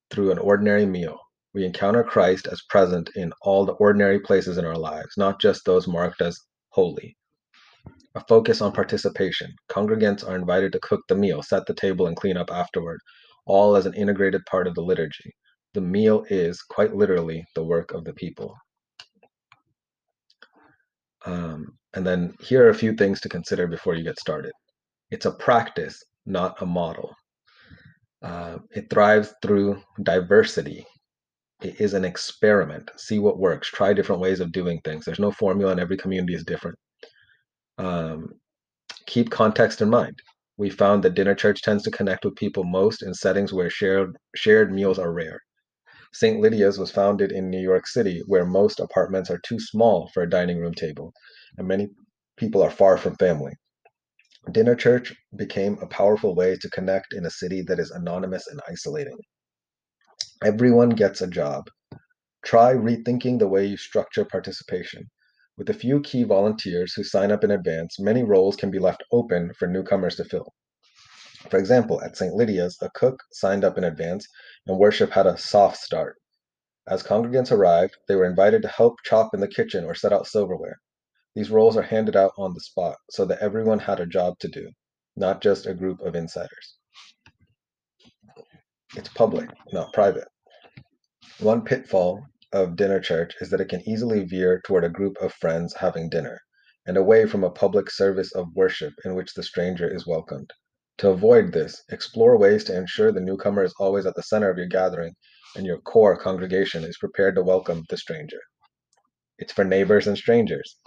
through 0.09 0.31
an 0.31 0.39
ordinary 0.39 0.85
meal, 0.85 1.19
we 1.53 1.65
encounter 1.65 2.03
Christ 2.03 2.47
as 2.47 2.61
present 2.69 3.09
in 3.15 3.31
all 3.41 3.65
the 3.65 3.73
ordinary 3.73 4.19
places 4.19 4.57
in 4.57 4.65
our 4.65 4.77
lives, 4.77 5.15
not 5.17 5.39
just 5.39 5.63
those 5.65 5.87
marked 5.87 6.21
as 6.21 6.39
holy. 6.69 7.15
A 8.15 8.21
focus 8.27 8.61
on 8.61 8.71
participation. 8.71 9.53
Congregants 9.69 10.27
are 10.27 10.35
invited 10.35 10.71
to 10.73 10.79
cook 10.79 11.01
the 11.07 11.15
meal, 11.15 11.43
set 11.43 11.65
the 11.65 11.73
table, 11.73 12.07
and 12.07 12.15
clean 12.17 12.37
up 12.37 12.51
afterward, 12.51 12.99
all 13.45 13.75
as 13.75 13.85
an 13.85 13.93
integrated 13.93 14.45
part 14.45 14.67
of 14.67 14.75
the 14.75 14.81
liturgy. 14.81 15.31
The 15.73 15.81
meal 15.81 16.25
is, 16.29 16.61
quite 16.61 16.95
literally, 16.95 17.45
the 17.55 17.63
work 17.63 17.91
of 17.93 18.03
the 18.03 18.13
people. 18.13 18.55
Um, 21.25 21.65
and 21.93 22.05
then 22.05 22.35
here 22.39 22.65
are 22.65 22.69
a 22.69 22.75
few 22.75 22.93
things 22.93 23.19
to 23.21 23.29
consider 23.29 23.67
before 23.67 23.95
you 23.95 24.03
get 24.03 24.19
started. 24.19 24.51
It's 25.11 25.25
a 25.25 25.31
practice, 25.31 26.01
not 26.25 26.61
a 26.61 26.65
model. 26.65 27.13
Uh, 28.21 28.57
it 28.71 28.89
thrives 28.89 29.33
through 29.41 29.81
diversity, 30.03 30.85
it 31.61 31.79
is 31.79 31.93
an 31.93 32.05
experiment. 32.05 32.91
See 32.97 33.19
what 33.19 33.39
works. 33.39 33.69
Try 33.69 33.93
different 33.93 34.21
ways 34.21 34.39
of 34.39 34.51
doing 34.51 34.79
things. 34.83 35.05
There's 35.05 35.19
no 35.19 35.31
formula, 35.31 35.71
and 35.71 35.79
every 35.79 35.97
community 35.97 36.35
is 36.35 36.43
different. 36.43 36.77
Um, 37.77 38.29
keep 39.07 39.29
context 39.31 39.81
in 39.81 39.89
mind. 39.89 40.17
We 40.57 40.69
found 40.69 41.03
that 41.03 41.15
dinner 41.15 41.35
church 41.35 41.61
tends 41.61 41.83
to 41.83 41.91
connect 41.91 42.25
with 42.25 42.35
people 42.35 42.63
most 42.63 43.03
in 43.03 43.13
settings 43.13 43.53
where 43.53 43.69
shared 43.69 44.15
shared 44.35 44.73
meals 44.73 44.99
are 44.99 45.13
rare. 45.13 45.39
St. 46.17 46.39
Lydia's 46.39 46.79
was 46.79 46.91
founded 46.91 47.33
in 47.33 47.49
New 47.49 47.59
York 47.59 47.85
City, 47.85 48.23
where 48.25 48.45
most 48.45 48.79
apartments 48.79 49.29
are 49.29 49.39
too 49.39 49.59
small 49.59 50.09
for 50.13 50.23
a 50.23 50.29
dining 50.29 50.59
room 50.59 50.73
table, 50.73 51.13
and 51.57 51.67
many 51.67 51.89
people 52.37 52.63
are 52.63 52.71
far 52.71 52.97
from 52.97 53.17
family. 53.17 53.51
Dinner 54.49 54.75
church 54.75 55.13
became 55.35 55.77
a 55.81 55.87
powerful 55.87 56.33
way 56.33 56.55
to 56.55 56.69
connect 56.69 57.13
in 57.13 57.25
a 57.25 57.29
city 57.29 57.63
that 57.63 57.79
is 57.79 57.91
anonymous 57.91 58.47
and 58.47 58.61
isolating. 58.65 59.17
Everyone 60.41 60.91
gets 60.91 61.21
a 61.21 61.27
job. 61.27 61.69
Try 62.45 62.71
rethinking 62.71 63.37
the 63.37 63.49
way 63.49 63.65
you 63.65 63.75
structure 63.75 64.23
participation. 64.23 65.09
With 65.57 65.69
a 65.69 65.73
few 65.73 65.99
key 65.99 66.23
volunteers 66.23 66.93
who 66.93 67.03
sign 67.03 67.29
up 67.29 67.43
in 67.43 67.51
advance, 67.51 67.99
many 67.99 68.23
roles 68.23 68.55
can 68.55 68.71
be 68.71 68.79
left 68.79 69.03
open 69.11 69.51
for 69.59 69.67
newcomers 69.67 70.15
to 70.15 70.23
fill. 70.23 70.53
For 71.49 71.59
example, 71.59 72.01
at 72.01 72.17
St. 72.17 72.33
Lydia's, 72.33 72.77
a 72.81 72.89
cook 72.89 73.21
signed 73.31 73.63
up 73.63 73.77
in 73.77 73.83
advance, 73.83 74.27
and 74.65 74.79
worship 74.79 75.11
had 75.11 75.27
a 75.27 75.37
soft 75.37 75.77
start. 75.77 76.17
As 76.87 77.03
congregants 77.03 77.51
arrived, 77.51 77.95
they 78.07 78.15
were 78.15 78.25
invited 78.25 78.61
to 78.63 78.67
help 78.67 78.95
chop 79.03 79.33
in 79.33 79.39
the 79.41 79.47
kitchen 79.47 79.85
or 79.85 79.93
set 79.93 80.11
out 80.11 80.27
silverware. 80.27 80.81
These 81.35 81.51
roles 81.51 81.77
are 81.77 81.83
handed 81.83 82.15
out 82.15 82.31
on 82.37 82.53
the 82.53 82.61
spot 82.61 82.97
so 83.11 83.25
that 83.25 83.39
everyone 83.39 83.79
had 83.79 83.99
a 83.99 84.05
job 84.05 84.39
to 84.39 84.47
do, 84.47 84.71
not 85.15 85.41
just 85.41 85.65
a 85.65 85.73
group 85.73 85.99
of 86.01 86.15
insiders. 86.15 86.77
It's 88.95 89.09
public, 89.09 89.49
not 89.71 89.93
private. 89.93 90.27
One 91.39 91.63
pitfall 91.63 92.25
of 92.53 92.75
dinner 92.75 92.99
church 92.99 93.35
is 93.41 93.49
that 93.49 93.61
it 93.61 93.69
can 93.69 93.87
easily 93.87 94.23
veer 94.23 94.61
toward 94.65 94.83
a 94.83 94.89
group 94.89 95.17
of 95.17 95.33
friends 95.33 95.75
having 95.75 96.09
dinner 96.09 96.39
and 96.87 96.97
away 96.97 97.25
from 97.25 97.43
a 97.43 97.51
public 97.51 97.91
service 97.91 98.33
of 98.33 98.55
worship 98.55 98.93
in 99.03 99.15
which 99.15 99.33
the 99.33 99.43
stranger 99.43 99.87
is 99.93 100.07
welcomed. 100.07 100.51
To 100.99 101.09
avoid 101.09 101.51
this, 101.51 101.83
explore 101.89 102.37
ways 102.37 102.63
to 102.65 102.77
ensure 102.77 103.11
the 103.11 103.19
newcomer 103.19 103.63
is 103.63 103.73
always 103.79 104.05
at 104.05 104.15
the 104.15 104.23
center 104.23 104.49
of 104.49 104.57
your 104.57 104.67
gathering 104.67 105.13
and 105.55 105.65
your 105.65 105.79
core 105.79 106.17
congregation 106.17 106.83
is 106.83 106.97
prepared 106.97 107.35
to 107.35 107.43
welcome 107.43 107.83
the 107.89 107.97
stranger. 107.97 108.39
It's 109.37 109.51
for 109.51 109.65
neighbors 109.65 110.07
and 110.07 110.17
strangers. 110.17 110.77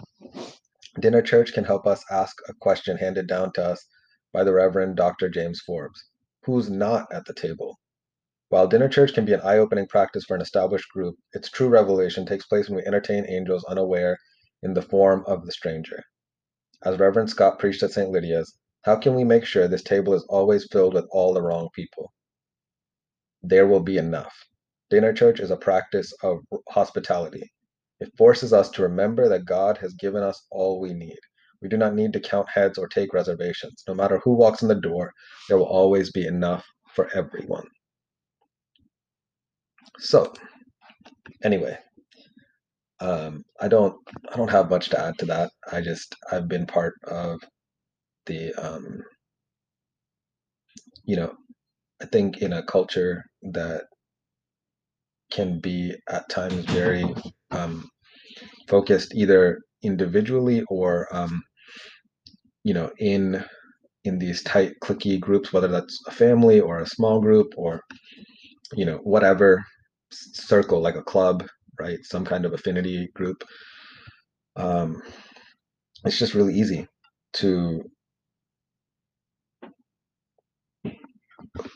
Dinner 0.99 1.21
Church 1.21 1.53
can 1.53 1.63
help 1.63 1.85
us 1.85 2.03
ask 2.09 2.35
a 2.47 2.53
question 2.53 2.97
handed 2.97 3.27
down 3.27 3.53
to 3.53 3.63
us 3.63 3.85
by 4.33 4.43
the 4.43 4.53
Reverend 4.53 4.95
Dr. 4.95 5.29
James 5.29 5.61
Forbes 5.61 6.03
Who's 6.45 6.69
not 6.69 7.13
at 7.13 7.25
the 7.25 7.33
table? 7.33 7.79
While 8.47 8.67
dinner 8.67 8.89
church 8.89 9.13
can 9.13 9.25
be 9.25 9.33
an 9.33 9.41
eye 9.41 9.59
opening 9.59 9.85
practice 9.87 10.25
for 10.25 10.35
an 10.35 10.41
established 10.41 10.89
group, 10.89 11.17
its 11.33 11.49
true 11.51 11.69
revelation 11.69 12.25
takes 12.25 12.47
place 12.47 12.67
when 12.67 12.77
we 12.77 12.85
entertain 12.85 13.29
angels 13.29 13.63
unaware 13.65 14.17
in 14.63 14.73
the 14.73 14.81
form 14.81 15.23
of 15.27 15.45
the 15.45 15.51
stranger. 15.51 16.01
As 16.83 16.97
Reverend 16.97 17.29
Scott 17.29 17.59
preached 17.59 17.83
at 17.83 17.91
St. 17.91 18.09
Lydia's, 18.09 18.57
how 18.83 18.95
can 18.95 19.15
we 19.15 19.23
make 19.23 19.45
sure 19.45 19.67
this 19.67 19.83
table 19.83 20.13
is 20.13 20.25
always 20.29 20.67
filled 20.71 20.93
with 20.93 21.05
all 21.11 21.33
the 21.33 21.41
wrong 21.41 21.69
people? 21.73 22.11
There 23.41 23.67
will 23.67 23.79
be 23.81 23.97
enough. 23.97 24.33
Dinner 24.89 25.13
church 25.13 25.39
is 25.39 25.51
a 25.51 25.57
practice 25.57 26.13
of 26.23 26.39
hospitality. 26.69 27.51
It 27.99 28.15
forces 28.17 28.53
us 28.53 28.69
to 28.71 28.81
remember 28.81 29.27
that 29.29 29.45
God 29.45 29.77
has 29.79 29.93
given 29.95 30.23
us 30.23 30.45
all 30.51 30.79
we 30.79 30.93
need. 30.93 31.19
We 31.61 31.67
do 31.67 31.77
not 31.77 31.93
need 31.93 32.13
to 32.13 32.19
count 32.19 32.47
heads 32.49 32.77
or 32.77 32.87
take 32.87 33.13
reservations. 33.13 33.83
No 33.87 33.93
matter 33.93 34.19
who 34.19 34.33
walks 34.33 34.61
in 34.61 34.69
the 34.69 34.75
door, 34.75 35.11
there 35.47 35.57
will 35.57 35.65
always 35.65 36.11
be 36.11 36.25
enough 36.25 36.65
for 36.95 37.09
everyone. 37.13 37.67
So, 39.99 40.31
anyway, 41.43 41.77
um, 43.01 43.43
I 43.59 43.67
don't 43.67 43.95
I 44.31 44.37
don't 44.37 44.49
have 44.49 44.69
much 44.69 44.89
to 44.89 44.99
add 44.99 45.17
to 45.19 45.25
that. 45.25 45.51
I 45.71 45.81
just 45.81 46.15
I've 46.31 46.47
been 46.47 46.65
part 46.65 46.95
of 47.05 47.41
the 48.29 48.53
um, 48.55 49.03
you 51.05 51.17
know 51.17 51.33
I 52.01 52.07
think 52.07 52.39
in 52.39 52.53
a 52.53 52.63
culture 52.63 53.25
that 53.53 53.83
can 55.31 55.59
be 55.59 55.95
at 56.09 56.29
times 56.29 56.65
very 56.65 57.05
um, 57.51 57.89
focused 58.69 59.15
either 59.15 59.59
individually 59.83 60.63
or 60.69 61.07
um, 61.15 61.41
you 62.63 62.73
know 62.75 62.91
in 62.99 63.43
in 64.05 64.19
these 64.19 64.43
tight 64.43 64.73
clicky 64.83 65.19
groups 65.19 65.53
whether 65.53 65.69
that's 65.69 65.99
a 66.07 66.11
family 66.11 66.61
or 66.61 66.79
a 66.79 66.87
small 66.87 67.21
group 67.21 67.53
or 67.57 67.81
you 68.75 68.85
know 68.85 68.99
whatever 69.03 69.63
circle 70.11 70.81
like 70.81 70.95
a 70.95 71.03
club 71.03 71.45
right? 71.79 71.99
Some 72.03 72.25
kind 72.25 72.45
of 72.45 72.53
affinity 72.53 73.09
group. 73.15 73.43
Um, 74.55 75.01
it's 76.05 76.19
just 76.19 76.35
really 76.35 76.55
easy 76.55 76.87
to 77.35 77.83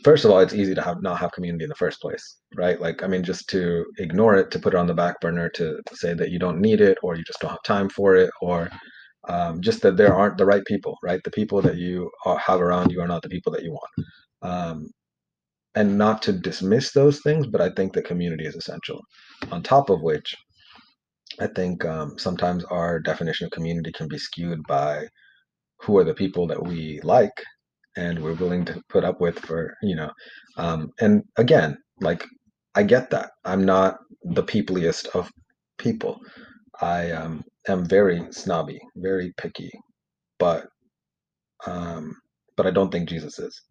first 0.04 0.26
of 0.26 0.32
all 0.32 0.40
it's 0.40 0.54
easy 0.54 0.76
to 0.76 0.82
have 0.82 1.02
not 1.02 1.20
have 1.20 1.32
community 1.32 1.64
in 1.64 1.70
the 1.70 1.76
first 1.76 2.02
place 2.02 2.38
right? 2.56 2.80
Like 2.80 3.04
i 3.04 3.08
mean 3.08 3.24
just 3.24 3.50
to 3.50 3.86
ignore 3.98 4.36
it 4.36 4.52
to 4.52 4.60
put 4.60 4.74
it 4.74 4.78
on 4.78 4.88
the 4.88 4.94
back 4.94 5.20
burner 5.22 5.50
to 5.50 5.80
say 5.94 6.14
that 6.14 6.32
you 6.32 6.40
don't 6.40 6.62
need 6.62 6.82
it 6.82 6.98
or 7.04 7.16
you 7.16 7.24
just 7.24 7.40
don't 7.40 7.52
have 7.52 7.64
time 7.64 7.90
for 7.90 8.16
it 8.16 8.30
or 8.42 8.70
um, 9.30 9.62
just 9.62 9.82
that 9.82 9.96
there 9.98 10.14
aren't 10.14 10.38
the 10.38 10.46
right 10.46 10.66
people 10.66 10.98
right? 11.04 11.22
The 11.24 11.32
people 11.32 11.62
that 11.62 11.78
you 11.78 12.12
have 12.46 12.62
around 12.62 12.92
you 12.92 13.02
are 13.02 13.08
not 13.08 13.22
the 13.22 13.30
people 13.30 13.52
that 13.54 13.64
you 13.64 13.72
want. 13.72 14.08
Um, 14.42 14.90
and 15.76 15.98
not 15.98 16.22
to 16.24 16.34
dismiss 16.34 16.92
those 16.92 17.22
things 17.22 17.48
but 17.48 17.62
i 17.62 17.70
think 17.72 17.94
the 17.94 18.02
community 18.02 18.46
is 18.46 18.56
essential. 18.56 19.02
On 19.52 19.64
top 19.64 19.90
of 19.90 20.02
which 20.02 20.36
i 21.40 21.48
think 21.48 21.86
um, 21.86 22.18
sometimes 22.18 22.64
our 22.66 23.00
definition 23.00 23.46
of 23.46 23.52
community 23.52 23.92
can 23.92 24.08
be 24.08 24.18
skewed 24.18 24.62
by 24.68 25.08
who 25.82 25.98
are 25.98 26.04
the 26.04 26.14
people 26.14 26.48
that 26.48 26.62
we 26.64 27.00
like 27.04 27.44
and 27.98 28.20
we're 28.24 28.34
willing 28.36 28.66
to 28.66 28.82
put 28.90 29.04
up 29.04 29.22
with 29.22 29.40
for 29.40 29.76
you 29.84 29.96
know 29.96 30.12
um, 30.58 30.92
and 31.02 31.24
again 31.38 31.78
like 32.02 32.26
i 32.76 32.84
get 32.84 33.10
that. 33.12 33.32
I'm 33.46 33.66
not 33.66 33.98
the 34.24 34.44
peopliest 34.44 35.08
of 35.16 35.30
people. 35.78 36.20
I 36.82 37.12
um, 37.12 37.44
am 37.68 37.86
very 37.86 38.22
snobby 38.32 38.80
very 38.98 39.34
picky 39.38 39.72
but 40.40 40.68
um, 41.68 42.16
but 42.58 42.68
i 42.68 42.72
don't 42.72 42.92
think 42.92 43.10
jesus 43.10 43.40
is. 43.40 43.62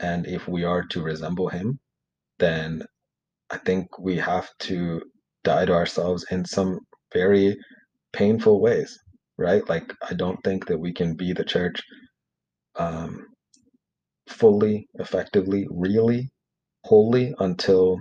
And 0.00 0.26
if 0.26 0.48
we 0.48 0.64
are 0.64 0.84
to 0.90 1.02
resemble 1.02 1.48
him 1.48 1.78
then 2.38 2.82
i 3.50 3.58
think 3.58 3.98
we 3.98 4.16
have 4.18 4.50
to 4.60 5.02
die 5.44 5.66
to 5.66 5.72
ourselves 5.74 6.26
in 6.30 6.44
some 6.44 6.78
very 7.14 7.56
painful 8.12 8.60
ways 8.60 8.98
right? 9.38 9.68
Like 9.68 9.92
i 10.10 10.14
don't 10.14 10.38
think 10.44 10.66
that 10.66 10.78
we 10.78 10.92
can 10.92 11.14
be 11.16 11.32
the 11.32 11.44
church 11.44 11.82
um, 12.76 13.26
fully, 14.28 14.88
effectively, 14.94 15.66
really, 15.70 16.30
wholly 16.84 17.34
until 17.38 17.98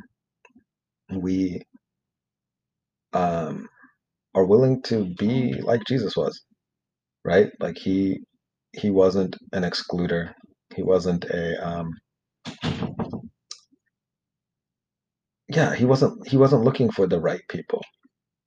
we 1.12 1.62
um, 3.13 3.70
are 4.36 4.46
willing 4.46 4.82
to 4.84 5.06
be 5.18 5.53
like 5.62 5.84
Jesus 5.88 6.15
was, 6.18 6.42
right? 7.25 7.51
Like 7.60 7.77
he 7.77 8.20
he 8.74 8.89
wasn't 8.92 9.38
an 9.53 9.63
excluder. 9.63 10.34
He 10.75 10.84
wasn't 10.84 11.25
a 11.25 11.68
um, 11.68 11.92
yeah. 15.50 15.75
He 15.75 15.86
wasn't 15.86 16.27
he 16.27 16.38
wasn't 16.38 16.63
looking 16.63 16.92
for 16.92 17.08
the 17.08 17.20
right 17.22 17.42
people. 17.50 17.82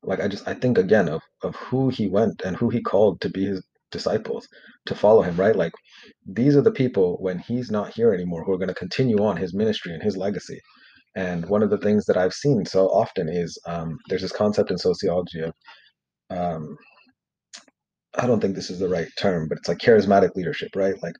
Like 0.05 0.21
I 0.21 0.29
just 0.29 0.49
I 0.49 0.55
think 0.55 0.79
again 0.79 1.09
of 1.09 1.23
of 1.43 1.57
who 1.57 1.91
he 1.91 2.09
went 2.09 2.43
and 2.45 2.57
who 2.57 2.71
he 2.71 2.83
called 2.83 3.21
to 3.23 3.31
be 3.31 3.47
his 3.47 3.63
disciples 3.91 4.47
to 4.87 4.95
follow 4.95 5.23
him, 5.23 5.37
right? 5.37 5.57
Like 5.57 5.73
these 6.27 6.57
are 6.57 6.63
the 6.63 6.71
people 6.71 7.17
when 7.21 7.39
he's 7.39 7.71
not 7.71 7.93
here 7.93 8.13
anymore 8.13 8.45
who 8.45 8.53
are 8.53 8.59
going 8.59 8.69
to 8.69 8.75
continue 8.75 9.23
on 9.25 9.37
his 9.37 9.55
ministry 9.55 9.93
and 9.93 10.03
his 10.03 10.17
legacy. 10.17 10.61
And 11.15 11.49
one 11.49 11.63
of 11.63 11.71
the 11.71 11.79
things 11.79 12.05
that 12.07 12.17
I've 12.17 12.35
seen 12.35 12.65
so 12.67 12.89
often 12.89 13.29
is 13.29 13.59
um, 13.67 13.99
there's 14.09 14.23
this 14.23 14.33
concept 14.33 14.71
in 14.71 14.79
sociology 14.79 15.41
of, 15.41 15.55
um, 16.31 16.77
I 18.15 18.27
don't 18.27 18.41
think 18.41 18.55
this 18.55 18.71
is 18.71 18.81
the 18.81 18.89
right 18.89 19.09
term, 19.19 19.49
but 19.49 19.59
it's 19.59 19.69
like 19.69 19.79
charismatic 19.79 20.35
leadership, 20.35 20.71
right? 20.75 20.95
Like 21.03 21.15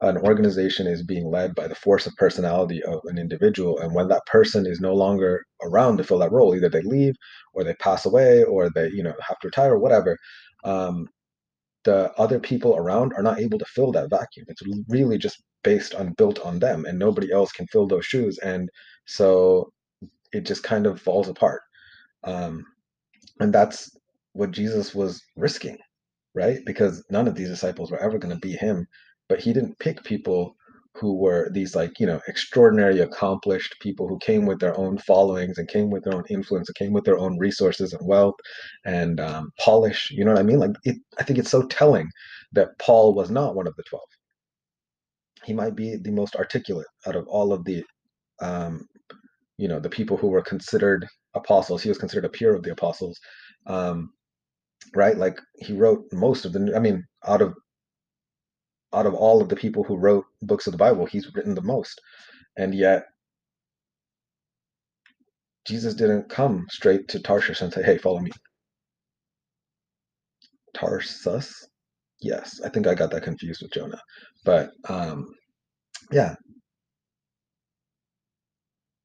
an 0.00 0.18
organization 0.18 0.86
is 0.86 1.04
being 1.04 1.30
led 1.30 1.54
by 1.54 1.68
the 1.68 1.74
force 1.74 2.06
of 2.06 2.14
personality 2.16 2.82
of 2.82 3.00
an 3.04 3.18
individual. 3.18 3.78
And 3.78 3.94
when 3.94 4.08
that 4.08 4.26
person 4.26 4.66
is 4.66 4.80
no 4.80 4.94
longer 4.94 5.44
around 5.62 5.98
to 5.98 6.04
fill 6.04 6.18
that 6.18 6.32
role, 6.32 6.54
either 6.54 6.68
they 6.68 6.82
leave 6.82 7.14
or 7.54 7.62
they 7.62 7.74
pass 7.74 8.04
away 8.04 8.42
or 8.42 8.68
they, 8.70 8.88
you 8.88 9.02
know, 9.02 9.14
have 9.26 9.38
to 9.40 9.48
retire 9.48 9.74
or 9.74 9.78
whatever, 9.78 10.16
um, 10.64 11.06
the 11.84 12.12
other 12.18 12.40
people 12.40 12.76
around 12.76 13.12
are 13.16 13.22
not 13.22 13.40
able 13.40 13.58
to 13.58 13.64
fill 13.66 13.92
that 13.92 14.10
vacuum. 14.10 14.46
It's 14.48 14.62
really 14.88 15.18
just 15.18 15.42
based 15.64 15.94
on 15.94 16.14
built 16.14 16.40
on 16.40 16.58
them, 16.58 16.84
and 16.86 16.98
nobody 16.98 17.32
else 17.32 17.52
can 17.52 17.66
fill 17.68 17.86
those 17.86 18.06
shoes. 18.06 18.38
And 18.38 18.68
so 19.06 19.72
it 20.32 20.46
just 20.46 20.62
kind 20.62 20.86
of 20.86 21.00
falls 21.00 21.28
apart. 21.28 21.62
Um, 22.24 22.64
and 23.40 23.52
that's 23.54 23.90
what 24.32 24.50
Jesus 24.52 24.94
was 24.94 25.22
risking, 25.36 25.78
right? 26.34 26.58
Because 26.66 27.04
none 27.10 27.28
of 27.28 27.34
these 27.34 27.48
disciples 27.48 27.90
were 27.90 28.02
ever 28.02 28.18
going 28.18 28.34
to 28.34 28.40
be 28.40 28.52
him, 28.52 28.86
but 29.28 29.40
he 29.40 29.52
didn't 29.52 29.78
pick 29.78 30.02
people 30.04 30.56
who 30.94 31.14
were 31.14 31.48
these 31.50 31.74
like 31.74 31.98
you 31.98 32.06
know 32.06 32.20
extraordinary 32.28 33.00
accomplished 33.00 33.74
people 33.80 34.06
who 34.08 34.18
came 34.18 34.46
with 34.46 34.60
their 34.60 34.76
own 34.78 34.98
followings 34.98 35.58
and 35.58 35.68
came 35.68 35.90
with 35.90 36.04
their 36.04 36.14
own 36.14 36.24
influence 36.30 36.68
and 36.68 36.76
came 36.76 36.92
with 36.92 37.04
their 37.04 37.18
own 37.18 37.38
resources 37.38 37.92
and 37.92 38.06
wealth 38.06 38.34
and 38.84 39.20
um, 39.20 39.50
polish 39.58 40.10
you 40.10 40.24
know 40.24 40.32
what 40.32 40.40
i 40.40 40.44
mean? 40.44 40.58
Like 40.58 40.72
it, 40.84 40.96
i 41.18 41.22
think 41.24 41.38
it's 41.38 41.50
so 41.50 41.62
telling 41.66 42.08
that 42.52 42.78
paul 42.78 43.14
was 43.14 43.30
not 43.30 43.54
one 43.54 43.66
of 43.66 43.74
the 43.76 43.82
12 43.84 44.02
he 45.44 45.52
might 45.52 45.74
be 45.74 45.96
the 45.96 46.12
most 46.12 46.36
articulate 46.36 46.86
out 47.06 47.16
of 47.16 47.26
all 47.26 47.52
of 47.52 47.64
the 47.64 47.82
um, 48.40 48.86
you 49.58 49.68
know 49.68 49.80
the 49.80 49.90
people 49.90 50.16
who 50.16 50.28
were 50.28 50.42
considered 50.42 51.06
apostles. 51.34 51.82
He 51.82 51.88
was 51.88 51.98
considered 51.98 52.24
a 52.24 52.28
peer 52.28 52.54
of 52.54 52.62
the 52.62 52.72
apostles 52.72 53.18
um, 53.66 54.10
right? 54.94 55.16
Like 55.16 55.38
he 55.56 55.72
wrote 55.72 56.04
most 56.12 56.44
of 56.44 56.52
the 56.52 56.72
i 56.74 56.78
mean 56.78 57.04
out 57.26 57.42
of 57.42 57.54
out 58.94 59.06
of 59.06 59.14
all 59.14 59.42
of 59.42 59.48
the 59.48 59.56
people 59.56 59.84
who 59.84 59.96
wrote 59.96 60.24
books 60.42 60.66
of 60.66 60.72
the 60.72 60.78
Bible, 60.78 61.06
he's 61.06 61.32
written 61.34 61.54
the 61.54 61.62
most. 61.62 62.00
And 62.56 62.74
yet, 62.74 63.04
Jesus 65.66 65.94
didn't 65.94 66.28
come 66.28 66.66
straight 66.70 67.08
to 67.08 67.20
Tarshish 67.20 67.60
and 67.62 67.72
say, 67.72 67.82
hey, 67.82 67.98
follow 67.98 68.20
me. 68.20 68.30
Tarsus? 70.74 71.68
Yes, 72.20 72.60
I 72.64 72.68
think 72.68 72.86
I 72.86 72.94
got 72.94 73.10
that 73.12 73.24
confused 73.24 73.62
with 73.62 73.72
Jonah. 73.72 74.00
But 74.44 74.70
um, 74.88 75.34
yeah, 76.10 76.34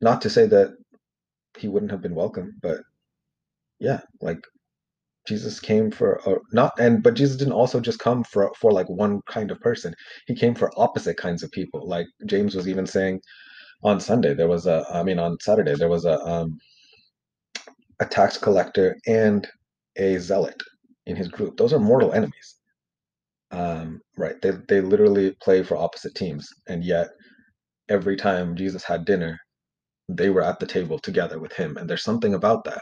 not 0.01 0.21
to 0.21 0.29
say 0.29 0.47
that 0.47 0.75
he 1.57 1.67
wouldn't 1.67 1.91
have 1.91 2.01
been 2.01 2.15
welcome, 2.15 2.57
but 2.61 2.79
yeah, 3.79 4.01
like 4.21 4.39
Jesus 5.27 5.59
came 5.59 5.91
for 5.91 6.21
a, 6.27 6.35
not 6.53 6.73
and 6.79 7.03
but 7.03 7.15
Jesus 7.15 7.37
didn't 7.37 7.53
also 7.53 7.81
just 7.81 7.99
come 7.99 8.23
for 8.25 8.51
for 8.59 8.71
like 8.73 8.89
one 8.89 9.21
kind 9.29 9.51
of 9.51 9.61
person. 9.61 9.95
He 10.27 10.35
came 10.35 10.55
for 10.55 10.71
opposite 10.77 11.17
kinds 11.17 11.43
of 11.43 11.51
people. 11.51 11.87
Like 11.87 12.07
James 12.27 12.55
was 12.55 12.67
even 12.69 12.87
saying 12.87 13.21
on 13.83 13.99
Sunday 14.01 14.33
there 14.35 14.49
was 14.49 14.67
a 14.67 14.85
I 14.93 15.03
mean 15.03 15.19
on 15.19 15.37
Saturday 15.41 15.75
there 15.75 15.89
was 15.89 16.05
a 16.05 16.19
um 16.25 16.59
a 18.01 18.05
tax 18.07 18.37
collector 18.37 18.97
and 19.07 19.47
a 19.97 20.19
zealot 20.19 20.61
in 21.07 21.17
his 21.17 21.29
group. 21.29 21.57
Those 21.57 21.73
are 21.73 21.79
mortal 21.79 22.13
enemies. 22.13 22.57
Um, 23.51 24.01
right. 24.17 24.35
They 24.41 24.51
they 24.69 24.81
literally 24.81 25.35
play 25.41 25.63
for 25.63 25.77
opposite 25.77 26.15
teams, 26.15 26.49
and 26.67 26.83
yet 26.83 27.09
every 27.89 28.17
time 28.17 28.55
Jesus 28.55 28.83
had 28.83 29.05
dinner, 29.05 29.39
they 30.09 30.29
were 30.29 30.43
at 30.43 30.59
the 30.59 30.67
table 30.67 30.99
together 30.99 31.39
with 31.39 31.53
him. 31.53 31.77
And 31.77 31.89
there's 31.89 32.03
something 32.03 32.33
about 32.35 32.63
that. 32.65 32.81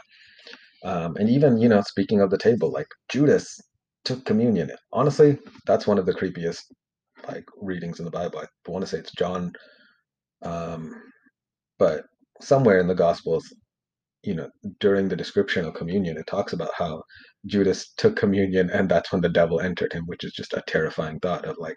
Um, 0.86 1.16
and 1.16 1.28
even 1.28 1.58
you 1.58 1.68
know, 1.68 1.82
speaking 1.82 2.20
of 2.20 2.30
the 2.30 2.38
table, 2.38 2.70
like 2.70 2.86
Judas 3.08 3.60
took 4.04 4.24
communion. 4.24 4.70
Honestly, 4.92 5.36
that's 5.66 5.86
one 5.86 5.98
of 5.98 6.06
the 6.06 6.14
creepiest 6.14 6.62
like 7.26 7.44
readings 7.60 7.98
in 7.98 8.04
the 8.04 8.10
Bible. 8.10 8.38
I 8.38 8.70
want 8.70 8.84
to 8.84 8.88
say 8.88 8.98
it's 8.98 9.10
John, 9.18 9.52
um, 10.42 10.92
but 11.78 12.04
somewhere 12.40 12.78
in 12.78 12.86
the 12.86 12.94
Gospels, 12.94 13.44
you 14.22 14.36
know, 14.36 14.48
during 14.78 15.08
the 15.08 15.16
description 15.16 15.64
of 15.64 15.74
communion, 15.74 16.16
it 16.18 16.26
talks 16.28 16.52
about 16.52 16.70
how 16.76 17.02
Judas 17.46 17.92
took 17.96 18.14
communion 18.14 18.70
and 18.70 18.88
that's 18.88 19.10
when 19.12 19.22
the 19.22 19.28
devil 19.28 19.60
entered 19.60 19.92
him, 19.92 20.04
which 20.06 20.22
is 20.22 20.32
just 20.34 20.54
a 20.54 20.62
terrifying 20.68 21.18
thought 21.18 21.46
of 21.46 21.56
like 21.58 21.76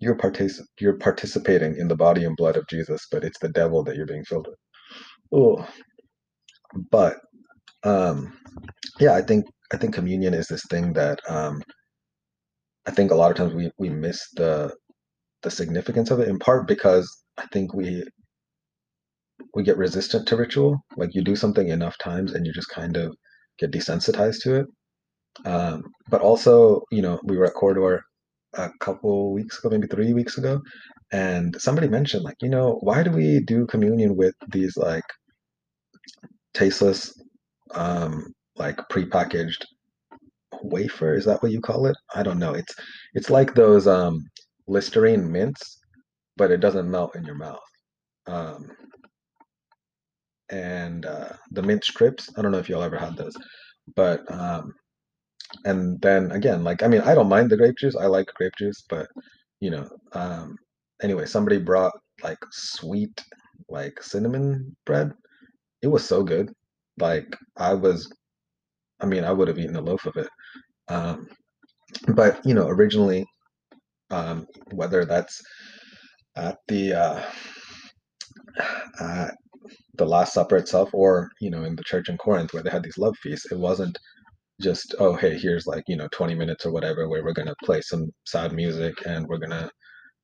you're 0.00 0.16
partic- 0.16 0.62
you're 0.80 0.98
participating 0.98 1.76
in 1.76 1.88
the 1.88 1.96
body 1.96 2.24
and 2.24 2.36
blood 2.36 2.56
of 2.56 2.66
Jesus, 2.68 3.06
but 3.12 3.24
it's 3.24 3.38
the 3.40 3.50
devil 3.50 3.84
that 3.84 3.96
you're 3.96 4.06
being 4.06 4.24
filled 4.24 4.46
with. 4.46 4.58
Oh, 5.32 5.68
but 6.90 7.16
um, 7.86 8.32
yeah, 9.00 9.14
I 9.14 9.22
think 9.22 9.46
I 9.72 9.76
think 9.76 9.94
communion 9.94 10.34
is 10.34 10.46
this 10.48 10.64
thing 10.70 10.92
that 10.94 11.20
um, 11.28 11.62
I 12.86 12.90
think 12.90 13.10
a 13.10 13.14
lot 13.14 13.30
of 13.30 13.36
times 13.36 13.54
we 13.54 13.70
we 13.78 13.90
miss 13.90 14.20
the 14.34 14.74
the 15.42 15.50
significance 15.50 16.10
of 16.10 16.20
it 16.20 16.28
in 16.28 16.38
part 16.38 16.66
because 16.68 17.06
I 17.38 17.46
think 17.52 17.74
we 17.74 18.04
we 19.54 19.62
get 19.62 19.76
resistant 19.78 20.26
to 20.28 20.36
ritual. 20.36 20.78
Like 20.96 21.14
you 21.14 21.22
do 21.22 21.36
something 21.36 21.68
enough 21.68 21.96
times 21.98 22.32
and 22.32 22.46
you 22.46 22.52
just 22.52 22.70
kind 22.70 22.96
of 22.96 23.14
get 23.58 23.72
desensitized 23.72 24.42
to 24.42 24.56
it. 24.60 24.66
Um, 25.44 25.82
but 26.10 26.22
also, 26.22 26.82
you 26.90 27.02
know, 27.02 27.20
we 27.24 27.36
were 27.36 27.46
at 27.46 27.54
Corridor 27.54 28.02
a 28.54 28.70
couple 28.80 29.32
weeks 29.32 29.58
ago, 29.58 29.70
maybe 29.70 29.86
three 29.86 30.14
weeks 30.14 30.38
ago, 30.38 30.60
and 31.12 31.54
somebody 31.60 31.88
mentioned 31.88 32.24
like, 32.24 32.36
you 32.40 32.48
know, 32.48 32.78
why 32.80 33.02
do 33.02 33.10
we 33.10 33.40
do 33.40 33.66
communion 33.66 34.16
with 34.16 34.34
these 34.50 34.76
like 34.76 35.04
tasteless, 36.54 37.12
um, 37.76 38.32
like 38.56 38.78
prepackaged 38.92 39.64
wafer? 40.62 41.14
Is 41.14 41.24
that 41.26 41.42
what 41.42 41.52
you 41.52 41.60
call 41.60 41.86
it? 41.86 41.96
I 42.14 42.22
don't 42.22 42.38
know. 42.40 42.54
It's 42.54 42.74
it's 43.14 43.30
like 43.30 43.54
those 43.54 43.86
um 43.86 44.20
Listerine 44.68 45.30
mints, 45.30 45.78
but 46.36 46.50
it 46.50 46.58
doesn't 46.60 46.90
melt 46.90 47.16
in 47.16 47.24
your 47.24 47.36
mouth. 47.36 47.60
Um, 48.26 48.70
and 50.50 51.06
uh, 51.06 51.30
the 51.52 51.62
mint 51.62 51.84
strips. 51.84 52.30
I 52.36 52.42
don't 52.42 52.52
know 52.52 52.58
if 52.58 52.68
y'all 52.68 52.82
ever 52.82 52.98
had 52.98 53.16
those, 53.16 53.36
but 53.94 54.30
um, 54.32 54.74
and 55.64 56.00
then 56.02 56.32
again, 56.32 56.64
like 56.64 56.82
I 56.82 56.88
mean, 56.88 57.02
I 57.02 57.14
don't 57.14 57.28
mind 57.28 57.50
the 57.50 57.56
grape 57.56 57.76
juice. 57.78 57.96
I 57.96 58.06
like 58.06 58.28
grape 58.36 58.54
juice, 58.58 58.84
but 58.88 59.08
you 59.60 59.70
know, 59.70 59.88
um, 60.12 60.56
anyway, 61.02 61.26
somebody 61.26 61.58
brought 61.58 61.92
like 62.22 62.38
sweet, 62.52 63.22
like 63.68 64.02
cinnamon 64.02 64.76
bread. 64.86 65.12
It 65.82 65.88
was 65.88 66.06
so 66.06 66.22
good. 66.22 66.52
Like 66.98 67.36
I 67.56 67.74
was, 67.74 68.10
I 69.00 69.06
mean, 69.06 69.24
I 69.24 69.32
would 69.32 69.48
have 69.48 69.58
eaten 69.58 69.76
a 69.76 69.80
loaf 69.82 70.06
of 70.06 70.16
it. 70.16 70.28
Um, 70.88 71.28
but 72.14 72.44
you 72.46 72.54
know, 72.54 72.68
originally, 72.68 73.26
um, 74.10 74.46
whether 74.72 75.04
that's 75.04 75.42
at 76.36 76.58
the 76.68 76.94
uh, 76.94 77.22
at 79.00 79.34
the 79.96 80.06
Last 80.06 80.34
Supper 80.34 80.56
itself, 80.56 80.90
or 80.94 81.30
you 81.40 81.50
know, 81.50 81.64
in 81.64 81.76
the 81.76 81.84
church 81.84 82.08
in 82.08 82.18
Corinth 82.18 82.52
where 82.54 82.62
they 82.62 82.70
had 82.70 82.84
these 82.84 82.98
love 82.98 83.16
feasts, 83.22 83.50
it 83.52 83.58
wasn't 83.58 83.96
just 84.60 84.94
oh 84.98 85.14
hey 85.14 85.38
here's 85.38 85.66
like 85.66 85.84
you 85.86 85.96
know 85.96 86.08
20 86.12 86.34
minutes 86.34 86.64
or 86.64 86.72
whatever 86.72 87.08
where 87.08 87.22
we're 87.22 87.32
to 87.48 87.54
play 87.64 87.80
some 87.82 88.10
sad 88.26 88.52
music 88.52 88.94
and 89.06 89.26
we're 89.28 89.38
to 89.50 89.70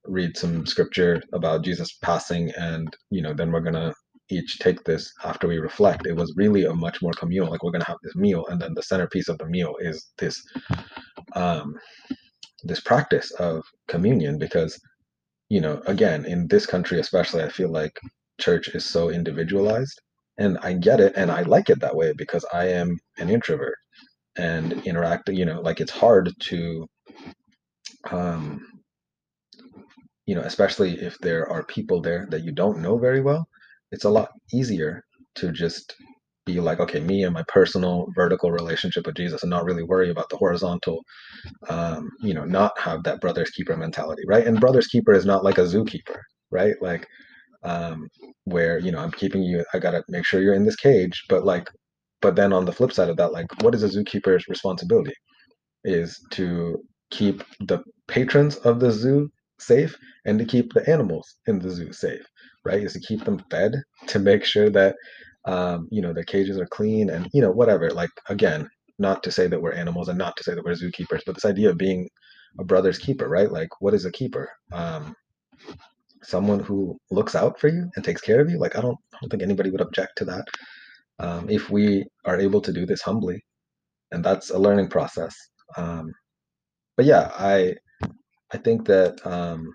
read 0.07 0.37
some 0.37 0.67
scripture 0.67 1.23
about 1.35 1.65
jesus 1.65 1.99
passing 2.03 2.51
and 2.59 2.89
you 3.11 3.23
know 3.23 3.35
then 3.35 3.53
we're 3.53 3.61
going 3.61 3.75
to 3.75 3.95
each 4.33 4.59
take 4.59 4.83
this 4.85 5.12
after 5.25 5.47
we 5.47 5.59
reflect 5.59 6.07
it 6.07 6.16
was 6.16 6.33
really 6.37 6.64
a 6.64 6.75
much 6.75 7.03
more 7.03 7.12
communal 7.12 7.51
like 7.51 7.62
we're 7.62 7.71
going 7.71 7.83
to 7.85 7.90
have 7.90 8.03
this 8.03 8.16
meal 8.16 8.45
and 8.49 8.61
then 8.61 8.75
the 8.75 8.83
centerpiece 8.83 9.29
of 9.29 9.38
the 9.38 9.47
meal 9.47 9.75
is 9.81 10.12
this 10.18 10.42
um 11.35 11.75
this 12.64 12.81
practice 12.81 13.31
of 13.33 13.62
communion 13.88 14.38
because 14.38 14.79
you 15.49 15.61
know 15.61 15.83
again 15.87 16.25
in 16.25 16.47
this 16.49 16.66
country 16.66 16.99
especially 17.01 17.42
i 17.42 17.49
feel 17.49 17.71
like 17.71 17.99
church 18.40 18.68
is 18.68 18.85
so 18.85 19.11
individualized 19.11 20.01
and 20.38 20.59
i 20.62 20.73
get 20.73 21.01
it 21.01 21.12
and 21.16 21.31
i 21.31 21.42
like 21.42 21.68
it 21.71 21.81
that 21.81 21.95
way 21.95 22.12
because 22.16 22.45
i 22.53 22.66
am 22.66 22.99
an 23.18 23.29
introvert 23.29 23.77
and 24.37 24.73
interact 24.87 25.29
you 25.29 25.45
know 25.45 25.61
like 25.61 25.81
it's 25.81 25.92
hard 25.92 26.31
to 26.40 26.87
um 28.11 28.61
you 30.27 30.35
know 30.35 30.40
especially 30.42 30.92
if 31.01 31.18
there 31.18 31.49
are 31.49 31.64
people 31.64 32.01
there 32.01 32.27
that 32.31 32.45
you 32.45 32.53
don't 32.53 32.81
know 32.81 32.97
very 32.99 33.21
well 33.21 33.47
it's 33.92 34.05
a 34.07 34.11
lot 34.11 34.31
easier 34.55 35.05
to 35.37 35.52
just 35.52 35.96
be 36.46 36.61
like 36.61 36.81
okay 36.81 37.00
me 37.00 37.24
and 37.24 37.35
my 37.35 37.44
personal 37.48 38.09
vertical 38.16 38.52
relationship 38.52 39.07
with 39.07 39.16
jesus 39.16 39.44
and 39.44 39.50
not 39.50 39.64
really 39.64 39.85
worry 39.85 40.11
about 40.11 40.28
the 40.31 40.38
horizontal 40.38 41.02
um 41.70 42.11
you 42.22 42.35
know 42.35 42.44
not 42.44 42.78
have 42.78 43.05
that 43.05 43.20
brother's 43.20 43.50
keeper 43.50 43.76
mentality 43.76 44.22
right? 44.28 44.46
And 44.46 44.61
brother's 44.61 44.88
keeper 44.88 45.12
is 45.14 45.26
not 45.26 45.44
like 45.44 45.59
a 45.59 45.62
zookeeper 45.62 46.20
right? 46.50 46.76
Like 46.83 47.07
um 47.64 48.09
where 48.44 48.78
you 48.78 48.92
know 48.92 48.98
i'm 49.00 49.12
keeping 49.12 49.42
you 49.42 49.64
i 49.74 49.78
gotta 49.81 50.05
make 50.09 50.24
sure 50.26 50.40
you're 50.42 50.55
in 50.55 50.64
this 50.64 50.76
cage 50.76 51.24
but 51.28 51.44
like 51.44 51.68
but 52.22 52.37
then 52.37 52.52
on 52.52 52.66
the 52.66 52.72
flip 52.72 52.92
side 52.92 53.11
of 53.11 53.18
that, 53.18 53.33
like 53.33 53.46
what 53.62 53.74
is 53.76 53.85
a 53.85 53.88
zookeeper's 53.88 54.48
responsibility? 54.48 55.14
Is 55.85 56.20
to 56.33 56.78
keep 57.11 57.44
the 57.61 57.81
patrons 58.09 58.57
of 58.59 58.81
the 58.81 58.92
zoo 58.92 59.31
safe 59.61 59.96
and 60.26 60.38
to 60.38 60.44
keep 60.44 60.74
the 60.74 60.88
animals 60.90 61.37
in 61.46 61.59
the 61.61 61.70
zoo 61.70 61.92
safe, 61.92 62.24
right? 62.64 62.83
Is 62.83 62.92
to 62.94 63.01
keep 63.01 63.25
them 63.25 63.44
fed, 63.51 63.75
to 64.09 64.18
make 64.18 64.44
sure 64.44 64.70
that 64.70 64.96
um, 65.44 65.88
you 65.90 66.03
know 66.03 66.12
the 66.12 66.25
cages 66.25 66.59
are 66.59 66.66
clean 66.66 67.11
and 67.11 67.29
you 67.33 67.42
know 67.42 67.51
whatever. 67.51 67.90
Like 67.90 68.11
again, 68.29 68.68
not 68.98 69.22
to 69.25 69.33
say 69.33 69.46
that 69.48 69.61
we're 69.61 69.72
animals 69.72 70.09
and 70.09 70.18
not 70.18 70.37
to 70.37 70.44
say 70.44 70.55
that 70.55 70.64
we're 70.64 70.72
zookeepers, 70.72 71.22
but 71.27 71.35
this 71.35 71.44
idea 71.44 71.70
of 71.70 71.79
being 71.79 72.09
a 72.59 72.64
brother's 72.64 72.98
keeper, 72.98 73.29
right? 73.29 73.51
Like 73.51 73.68
what 73.81 73.94
is 73.94 74.05
a 74.05 74.12
keeper? 74.12 74.51
Um, 74.72 75.14
someone 76.22 76.61
who 76.61 76.96
looks 77.11 77.35
out 77.35 77.59
for 77.59 77.68
you 77.68 77.90
and 77.96 78.05
takes 78.05 78.20
care 78.20 78.40
of 78.40 78.48
you. 78.48 78.59
Like 78.59 78.77
I 78.77 78.81
don't, 78.81 78.98
I 79.12 79.18
don't 79.20 79.31
think 79.31 79.42
anybody 79.42 79.70
would 79.70 79.81
object 79.81 80.18
to 80.18 80.25
that 80.27 80.44
um, 81.18 81.48
if 81.48 81.70
we 81.70 82.05
are 82.25 82.38
able 82.38 82.61
to 82.61 82.72
do 82.72 82.87
this 82.87 83.03
humbly 83.03 83.42
and 84.11 84.25
that's 84.25 84.51
a 84.51 84.59
learning 84.59 84.88
process 84.88 85.35
um, 85.77 86.12
but 86.96 87.07
yeah 87.07 87.31
i 87.38 87.75
i 88.53 88.57
think 88.59 88.87
that 88.87 89.25
um, 89.27 89.72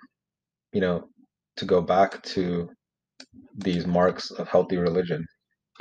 you 0.73 0.81
know 0.81 1.07
to 1.55 1.65
go 1.65 1.81
back 1.81 2.21
to 2.23 2.69
these 3.57 3.87
marks 3.87 4.31
of 4.31 4.47
healthy 4.47 4.77
religion. 4.77 5.25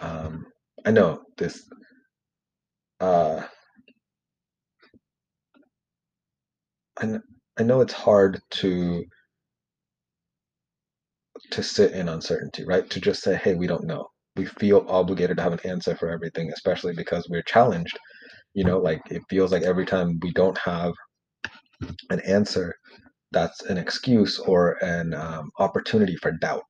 Um, 0.01 0.45
i 0.87 0.91
know 0.91 1.23
this 1.39 1.63
uh, 3.01 3.43
I, 7.01 7.19
I 7.59 7.63
know 7.65 7.81
it's 7.81 7.93
hard 7.93 8.41
to 8.53 9.05
to 11.53 11.63
sit 11.63 11.93
in 11.93 12.09
uncertainty 12.09 12.65
right? 12.67 12.89
To 12.91 13.01
just 13.01 13.23
say 13.23 13.37
hey 13.37 13.55
we 13.55 13.67
don't 13.67 13.85
know. 13.87 14.07
We 14.37 14.47
feel 14.47 14.85
obligated 14.89 15.39
to 15.39 15.43
have 15.45 15.53
an 15.55 15.61
answer 15.65 15.97
for 15.97 16.11
everything 16.11 16.51
especially 16.53 16.95
because 16.95 17.29
we're 17.31 17.43
challenged. 17.43 17.99
You 18.55 18.65
know 18.65 18.79
like 18.79 19.03
it 19.11 19.23
feels 19.31 19.53
like 19.53 19.63
every 19.65 19.87
time 19.87 20.19
we 20.23 20.33
don't 20.33 20.59
have 20.59 20.93
an 22.11 22.21
answer 22.21 22.75
that's 23.33 23.63
an 23.65 23.79
excuse 23.79 24.39
or 24.39 24.77
an 24.83 25.15
um, 25.15 25.51
opportunity 25.59 26.17
for 26.17 26.33
doubt 26.33 26.65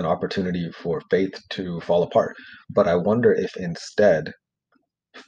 an 0.00 0.06
opportunity 0.06 0.70
for 0.72 1.02
faith 1.10 1.34
to 1.50 1.80
fall 1.82 2.02
apart. 2.02 2.36
But 2.70 2.88
i 2.88 2.96
wonder 2.96 3.32
if 3.32 3.56
instead 3.56 4.32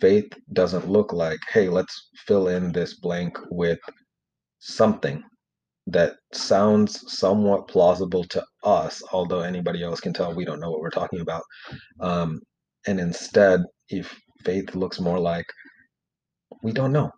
faith 0.00 0.32
doesn't 0.52 0.88
look 0.88 1.12
like 1.12 1.40
hey 1.52 1.68
let's 1.68 2.10
fill 2.26 2.48
in 2.48 2.72
this 2.72 2.94
blank 3.00 3.38
with 3.50 3.80
something 4.60 5.22
that 5.88 6.14
sounds 6.32 7.00
somewhat 7.12 7.68
plausible 7.68 8.24
to 8.24 8.44
us 8.64 9.02
although 9.12 9.40
anybody 9.40 9.82
else 9.82 10.00
can 10.00 10.12
tell 10.12 10.34
we 10.34 10.44
don't 10.44 10.60
know 10.60 10.70
what 10.70 10.80
we're 10.80 10.90
talking 10.90 11.20
about. 11.20 11.42
Um, 12.00 12.40
and 12.86 13.00
instead 13.00 13.62
if 13.88 14.16
faith 14.44 14.74
looks 14.74 15.00
more 15.00 15.20
like 15.20 15.46
we 16.62 16.72
don't 16.72 16.92
know. 16.92 17.10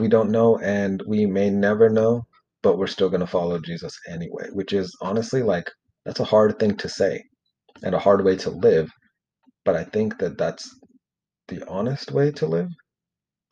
We 0.00 0.08
don't 0.08 0.30
know 0.30 0.58
and 0.58 1.02
we 1.06 1.26
may 1.26 1.50
never 1.50 1.88
know 1.88 2.26
but 2.64 2.78
we're 2.78 2.88
still 2.88 3.10
going 3.10 3.20
to 3.20 3.26
follow 3.26 3.60
Jesus 3.60 3.96
anyway, 4.08 4.48
which 4.52 4.72
is 4.72 4.96
honestly 5.02 5.42
like 5.42 5.70
that's 6.06 6.20
a 6.20 6.24
hard 6.24 6.58
thing 6.58 6.76
to 6.78 6.88
say 6.88 7.22
and 7.84 7.94
a 7.94 7.98
hard 8.00 8.24
way 8.24 8.36
to 8.38 8.50
live. 8.50 8.90
But 9.64 9.76
I 9.76 9.84
think 9.84 10.18
that 10.18 10.38
that's 10.38 10.70
the 11.48 11.66
honest 11.68 12.12
way 12.12 12.32
to 12.32 12.46
live. 12.46 12.68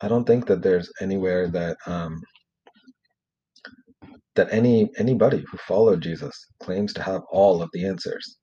I 0.01 0.07
don't 0.09 0.25
think 0.25 0.47
that 0.47 0.61
there's 0.63 0.91
anywhere 1.01 1.49
that 1.49 1.77
um, 1.87 2.21
that 4.35 4.53
any 4.53 4.89
anybody 4.97 5.43
who 5.51 5.57
followed 5.67 6.01
Jesus 6.01 6.33
claims 6.61 6.93
to 6.93 7.03
have 7.03 7.21
all 7.31 7.61
of 7.61 7.69
the 7.73 7.85
answers, 7.87 8.37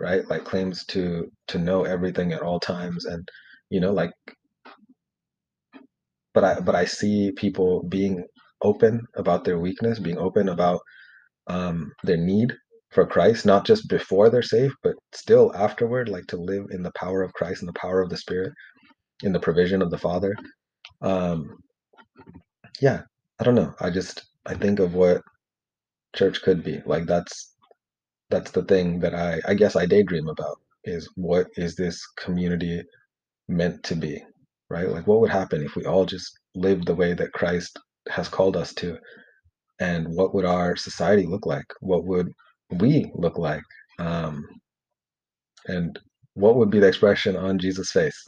right? 0.00 0.26
Like 0.28 0.44
claims 0.44 0.84
to 0.86 1.30
to 1.48 1.58
know 1.58 1.84
everything 1.84 2.32
at 2.32 2.42
all 2.42 2.60
times, 2.60 3.04
and 3.06 3.28
you 3.70 3.80
know, 3.80 3.92
like. 3.92 4.12
But 6.34 6.44
I 6.44 6.60
but 6.60 6.74
I 6.74 6.84
see 6.84 7.32
people 7.36 7.84
being 7.88 8.24
open 8.62 9.06
about 9.16 9.44
their 9.44 9.58
weakness, 9.58 9.98
being 9.98 10.18
open 10.18 10.48
about 10.48 10.80
um, 11.48 11.92
their 12.04 12.16
need 12.18 12.54
for 12.96 13.06
Christ, 13.06 13.44
not 13.44 13.66
just 13.66 13.90
before 13.90 14.30
they're 14.30 14.40
saved, 14.40 14.74
but 14.82 14.94
still 15.14 15.54
afterward, 15.54 16.08
like 16.08 16.26
to 16.28 16.38
live 16.38 16.64
in 16.70 16.82
the 16.82 16.92
power 16.92 17.22
of 17.22 17.34
Christ 17.34 17.60
and 17.60 17.68
the 17.68 17.78
power 17.78 18.00
of 18.00 18.08
the 18.08 18.16
Spirit, 18.16 18.54
in 19.22 19.34
the 19.34 19.38
provision 19.38 19.82
of 19.82 19.90
the 19.90 19.98
Father. 19.98 20.34
Um, 21.02 21.58
yeah, 22.80 23.02
I 23.38 23.44
don't 23.44 23.54
know. 23.54 23.74
I 23.80 23.90
just 23.90 24.24
I 24.46 24.54
think 24.54 24.78
of 24.78 24.94
what 24.94 25.20
church 26.16 26.40
could 26.40 26.64
be. 26.64 26.80
Like 26.86 27.04
that's 27.04 27.54
that's 28.30 28.50
the 28.52 28.64
thing 28.64 29.00
that 29.00 29.14
I 29.14 29.42
I 29.46 29.52
guess 29.52 29.76
I 29.76 29.84
daydream 29.84 30.28
about 30.28 30.56
is 30.84 31.06
what 31.16 31.48
is 31.56 31.76
this 31.76 32.00
community 32.16 32.82
meant 33.46 33.82
to 33.84 33.94
be, 33.94 34.24
right? 34.70 34.88
Like 34.88 35.06
what 35.06 35.20
would 35.20 35.30
happen 35.30 35.62
if 35.62 35.76
we 35.76 35.84
all 35.84 36.06
just 36.06 36.32
lived 36.54 36.86
the 36.86 36.94
way 36.94 37.12
that 37.12 37.34
Christ 37.34 37.78
has 38.08 38.26
called 38.28 38.56
us 38.56 38.72
to? 38.76 38.96
And 39.80 40.08
what 40.08 40.34
would 40.34 40.46
our 40.46 40.76
society 40.76 41.26
look 41.26 41.44
like? 41.44 41.66
What 41.80 42.06
would 42.06 42.32
we 42.70 43.10
look 43.14 43.38
like? 43.38 43.62
Um, 43.98 44.46
and 45.66 45.98
what 46.34 46.56
would 46.56 46.70
be 46.70 46.80
the 46.80 46.88
expression 46.88 47.36
on 47.36 47.58
Jesus' 47.58 47.90
face 47.92 48.24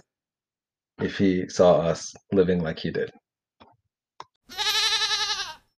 if 1.01 1.18
he 1.18 1.48
saw 1.48 1.81
us 1.81 2.14
living 2.33 2.62
like 2.62 2.79
he 2.79 2.90
did? 2.90 3.11